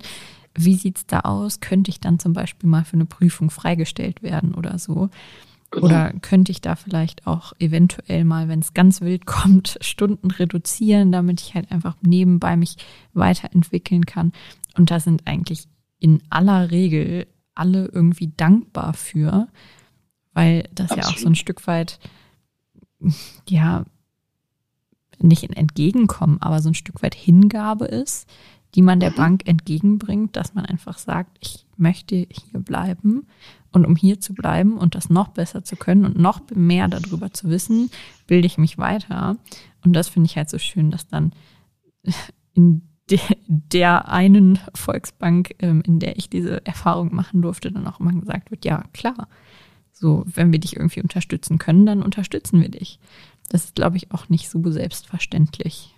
Wie 0.55 0.75
sieht's 0.75 1.07
da 1.07 1.21
aus? 1.21 1.61
Könnte 1.61 1.91
ich 1.91 2.01
dann 2.01 2.19
zum 2.19 2.33
Beispiel 2.33 2.69
mal 2.69 2.85
für 2.85 2.95
eine 2.95 3.05
Prüfung 3.05 3.51
freigestellt 3.51 4.23
werden 4.23 4.55
oder 4.55 4.79
so? 4.79 5.11
Genau. 5.71 5.87
Oder 5.87 6.13
könnte 6.21 6.51
ich 6.51 6.61
da 6.61 6.75
vielleicht 6.75 7.27
auch 7.27 7.53
eventuell 7.61 8.25
mal, 8.25 8.49
wenn 8.49 8.59
es 8.59 8.75
ganz 8.75 9.01
wild 9.01 9.27
kommt, 9.27 9.79
Stunden 9.83 10.31
reduzieren, 10.31 11.13
damit 11.13 11.41
ich 11.41 11.55
halt 11.55 11.71
einfach 11.71 11.97
nebenbei 12.03 12.57
mich 12.57 12.77
weiterentwickeln 13.13 14.05
kann? 14.05 14.33
Und 14.77 14.91
da 14.91 14.99
sind 14.99 15.27
eigentlich 15.27 15.69
in 16.01 16.23
aller 16.29 16.71
Regel 16.71 17.27
alle 17.55 17.87
irgendwie 17.87 18.33
dankbar 18.37 18.95
für, 18.95 19.49
weil 20.33 20.69
das 20.75 20.91
Absolut. 20.91 21.05
ja 21.05 21.11
auch 21.11 21.19
so 21.19 21.29
ein 21.29 21.35
Stück 21.35 21.67
weit, 21.67 22.01
ja, 23.49 23.85
nicht 25.19 25.45
ein 25.45 25.53
Entgegenkommen, 25.53 26.41
aber 26.41 26.63
so 26.63 26.71
ein 26.71 26.75
Stück 26.75 27.03
weit 27.03 27.15
Hingabe 27.15 27.85
ist, 27.85 28.29
die 28.75 28.83
man 28.83 29.01
der 29.01 29.11
mhm. 29.11 29.17
Bank 29.17 29.49
entgegenbringt, 29.49 30.37
dass 30.37 30.55
man 30.55 30.65
einfach 30.65 30.99
sagt, 30.99 31.37
ich 31.41 31.67
möchte 31.81 32.15
hier 32.15 32.61
bleiben. 32.61 33.27
Und 33.73 33.87
um 33.87 33.95
hier 33.95 34.21
zu 34.21 34.35
bleiben 34.35 34.77
und 34.77 34.95
das 34.95 35.11
noch 35.11 35.29
besser 35.29 35.63
zu 35.65 35.77
können 35.77 36.05
und 36.05 36.19
noch 36.19 36.41
mehr 36.55 36.89
darüber 36.89 37.33
zu 37.33 37.49
wissen, 37.49 37.91
bilde 38.27 38.47
ich 38.47 38.59
mich 38.59 38.79
weiter. 38.79 39.37
Und 39.85 39.93
das 39.93 40.09
finde 40.09 40.27
ich 40.27 40.37
halt 40.37 40.51
so 40.51 40.59
schön, 40.59 40.91
dass 40.91 41.07
dann 41.07 41.33
in 42.55 42.83
der 43.47 44.09
einen 44.09 44.59
Volksbank, 44.75 45.55
ähm, 45.59 45.83
in 45.85 45.99
der 45.99 46.17
ich 46.17 46.29
diese 46.29 46.65
Erfahrung 46.65 47.15
machen 47.15 47.43
durfte, 47.43 47.73
dann 47.73 47.87
auch 47.87 48.01
immer 48.01 48.13
gesagt 48.13 48.51
wird, 48.51 48.65
ja, 48.65 48.85
klar. 48.93 49.29
So, 49.93 50.25
wenn 50.27 50.53
wir 50.53 50.59
dich 50.59 50.77
irgendwie 50.77 51.03
unterstützen 51.03 51.59
können, 51.59 51.87
dann 51.87 52.03
unterstützen 52.03 52.61
wir 52.61 52.71
dich. 52.71 52.99
Das 53.51 53.65
ist, 53.65 53.75
glaube 53.75 53.97
ich, 53.97 54.13
auch 54.13 54.29
nicht 54.29 54.49
so 54.49 54.71
selbstverständlich. 54.71 55.95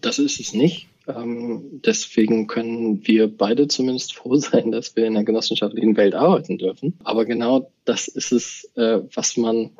Das 0.00 0.18
ist 0.18 0.40
es 0.40 0.54
nicht. 0.54 0.88
Ähm, 1.08 1.80
deswegen 1.84 2.46
können 2.46 3.06
wir 3.06 3.34
beide 3.34 3.66
zumindest 3.66 4.14
froh 4.14 4.34
sein, 4.36 4.70
dass 4.70 4.94
wir 4.94 5.06
in 5.06 5.14
der 5.14 5.24
genossenschaftlichen 5.24 5.96
Welt 5.96 6.14
arbeiten 6.14 6.58
dürfen. 6.58 6.98
Aber 7.02 7.24
genau 7.24 7.72
das 7.84 8.08
ist 8.08 8.32
es, 8.32 8.70
äh, 8.76 9.00
was 9.14 9.36
man, 9.36 9.70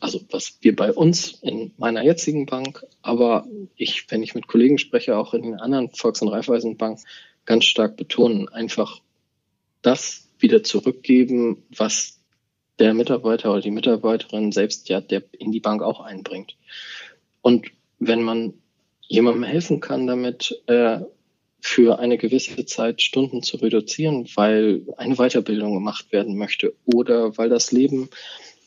also 0.00 0.20
was 0.30 0.58
wir 0.60 0.76
bei 0.76 0.92
uns 0.92 1.40
in 1.42 1.72
meiner 1.76 2.02
jetzigen 2.04 2.46
Bank, 2.46 2.86
aber 3.02 3.46
ich, 3.76 4.06
wenn 4.10 4.22
ich 4.22 4.34
mit 4.34 4.46
Kollegen 4.46 4.78
spreche, 4.78 5.16
auch 5.16 5.34
in 5.34 5.42
den 5.42 5.60
anderen 5.60 5.90
Volks- 5.90 6.22
und 6.22 6.28
Raiffeisenbanken 6.28 7.04
ganz 7.44 7.64
stark 7.64 7.96
betonen, 7.96 8.48
einfach 8.48 9.00
das 9.82 10.28
wieder 10.38 10.62
zurückgeben, 10.62 11.64
was 11.76 12.20
der 12.78 12.94
Mitarbeiter 12.94 13.50
oder 13.50 13.60
die 13.60 13.70
Mitarbeiterin 13.70 14.52
selbst 14.52 14.88
ja 14.88 15.00
der 15.00 15.22
in 15.38 15.52
die 15.52 15.60
Bank 15.60 15.82
auch 15.82 16.00
einbringt. 16.00 16.56
Und 17.40 17.66
wenn 17.98 18.22
man 18.22 18.54
jemandem 19.12 19.44
helfen 19.44 19.80
kann, 19.80 20.06
damit 20.06 20.62
äh, 20.68 21.00
für 21.60 21.98
eine 21.98 22.16
gewisse 22.16 22.64
Zeit 22.64 23.02
Stunden 23.02 23.42
zu 23.42 23.58
reduzieren, 23.58 24.26
weil 24.36 24.86
eine 24.96 25.16
Weiterbildung 25.16 25.74
gemacht 25.74 26.10
werden 26.12 26.36
möchte 26.36 26.74
oder 26.86 27.36
weil 27.36 27.50
das 27.50 27.72
Leben 27.72 28.08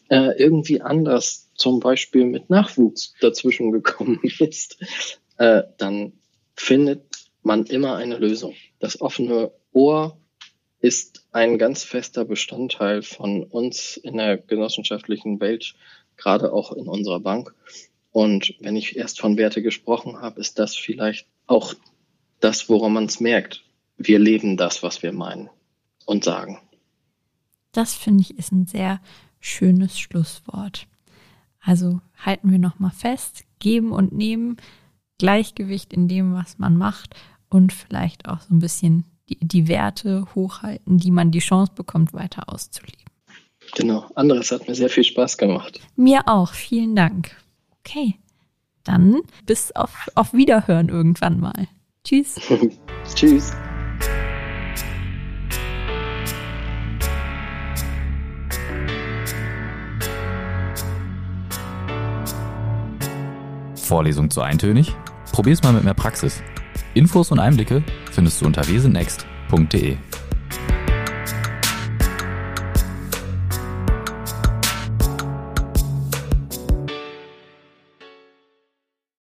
äh, 0.10 0.38
irgendwie 0.38 0.81
anders, 0.81 1.49
zum 1.55 1.79
Beispiel 1.79 2.25
mit 2.25 2.51
Nachwuchs 2.51 3.15
dazwischen 3.21 3.71
gekommen 3.71 4.19
ist, 4.39 4.77
äh, 5.38 5.63
dann 5.79 6.13
findet 6.55 7.01
man 7.41 7.65
immer 7.65 7.95
eine 7.95 8.19
Lösung. 8.19 8.53
Das 8.79 9.01
offene 9.01 9.51
Ohr 9.73 10.15
ist 10.79 11.25
ein 11.31 11.58
ganz 11.58 11.84
fester 11.84 12.23
Bestandteil 12.23 13.01
von 13.01 13.43
uns 13.43 13.97
in 13.97 14.17
der 14.17 14.38
genossenschaftlichen 14.38 15.39
Welt, 15.41 15.73
gerade 16.17 16.53
auch 16.53 16.71
in 16.71 16.88
unserer 16.88 17.19
Bank. 17.19 17.55
Und 18.15 18.56
wenn 18.62 18.78
ich 18.78 18.95
erst 18.95 19.19
von 19.19 19.36
Werte 19.36 19.62
gesprochen 19.62 20.21
habe, 20.21 20.39
ist 20.39 20.58
das 20.58 20.73
vielleicht 20.73 21.28
auch 21.47 21.73
das, 22.39 22.69
woran 22.69 22.93
man 22.93 23.04
es 23.08 23.19
merkt. 23.19 23.65
Wir 23.97 24.19
leben 24.19 24.56
das, 24.56 24.84
was 24.84 25.04
wir 25.04 25.12
meinen 25.12 25.49
und 26.06 26.23
sagen. 26.23 26.62
Das 27.73 27.93
finde 27.93 28.21
ich 28.21 28.39
ist 28.39 28.54
ein 28.54 28.67
sehr 28.67 29.01
schönes 29.41 29.99
Schlusswort. 29.99 30.88
Also 31.60 31.99
halten 32.17 32.51
wir 32.51 32.58
nochmal 32.58 32.91
fest, 32.91 33.43
geben 33.60 33.91
und 33.91 34.13
nehmen, 34.13 34.56
Gleichgewicht 35.17 35.91
in 35.91 36.08
dem, 36.08 36.36
was 36.36 36.58
man 36.58 36.78
macht 36.78 37.15
und 37.49 37.73
vielleicht 37.73 38.30
auch 38.30 38.39
so 38.39 38.56
ein 38.56 38.60
bisschen 38.60 39.04
die, 39.28 39.39
die 39.41 39.67
Werte 39.67 40.25
hochhalten, 40.36 40.99
die 40.99 41.12
man 41.12 41.32
die 41.32 41.39
Chance 41.39 41.73
bekommt, 41.75 42.13
weiter 42.13 42.47
auszuleben. 42.47 43.04
Genau, 43.75 44.10
anderes 44.15 44.54
hat 44.54 44.69
mir 44.69 44.75
sehr 44.75 44.89
viel 44.89 45.04
Spaß 45.04 45.38
gemacht. 45.38 45.82
Mir 45.97 46.21
auch, 46.28 46.54
vielen 46.54 46.95
Dank. 46.95 47.36
Okay, 47.88 48.15
dann 48.84 49.21
bis 49.45 49.71
auf, 49.74 50.10
auf 50.15 50.34
Wiederhören 50.34 50.89
irgendwann 50.89 51.39
mal. 51.39 51.67
Tschüss. 52.04 52.39
Tschüss. 53.15 53.52
Vorlesung 63.76 64.32
zu 64.32 64.41
eintönig? 64.41 64.95
Probier's 65.32 65.62
mal 65.62 65.74
mit 65.74 65.84
mehr 65.84 65.93
Praxis. 65.93 66.41
Infos 66.95 67.32
und 67.32 67.38
Einblicke 67.38 67.84
findest 68.12 68.41
du 68.41 68.48
unter 68.48 68.67
wesennext.de. 68.67 69.98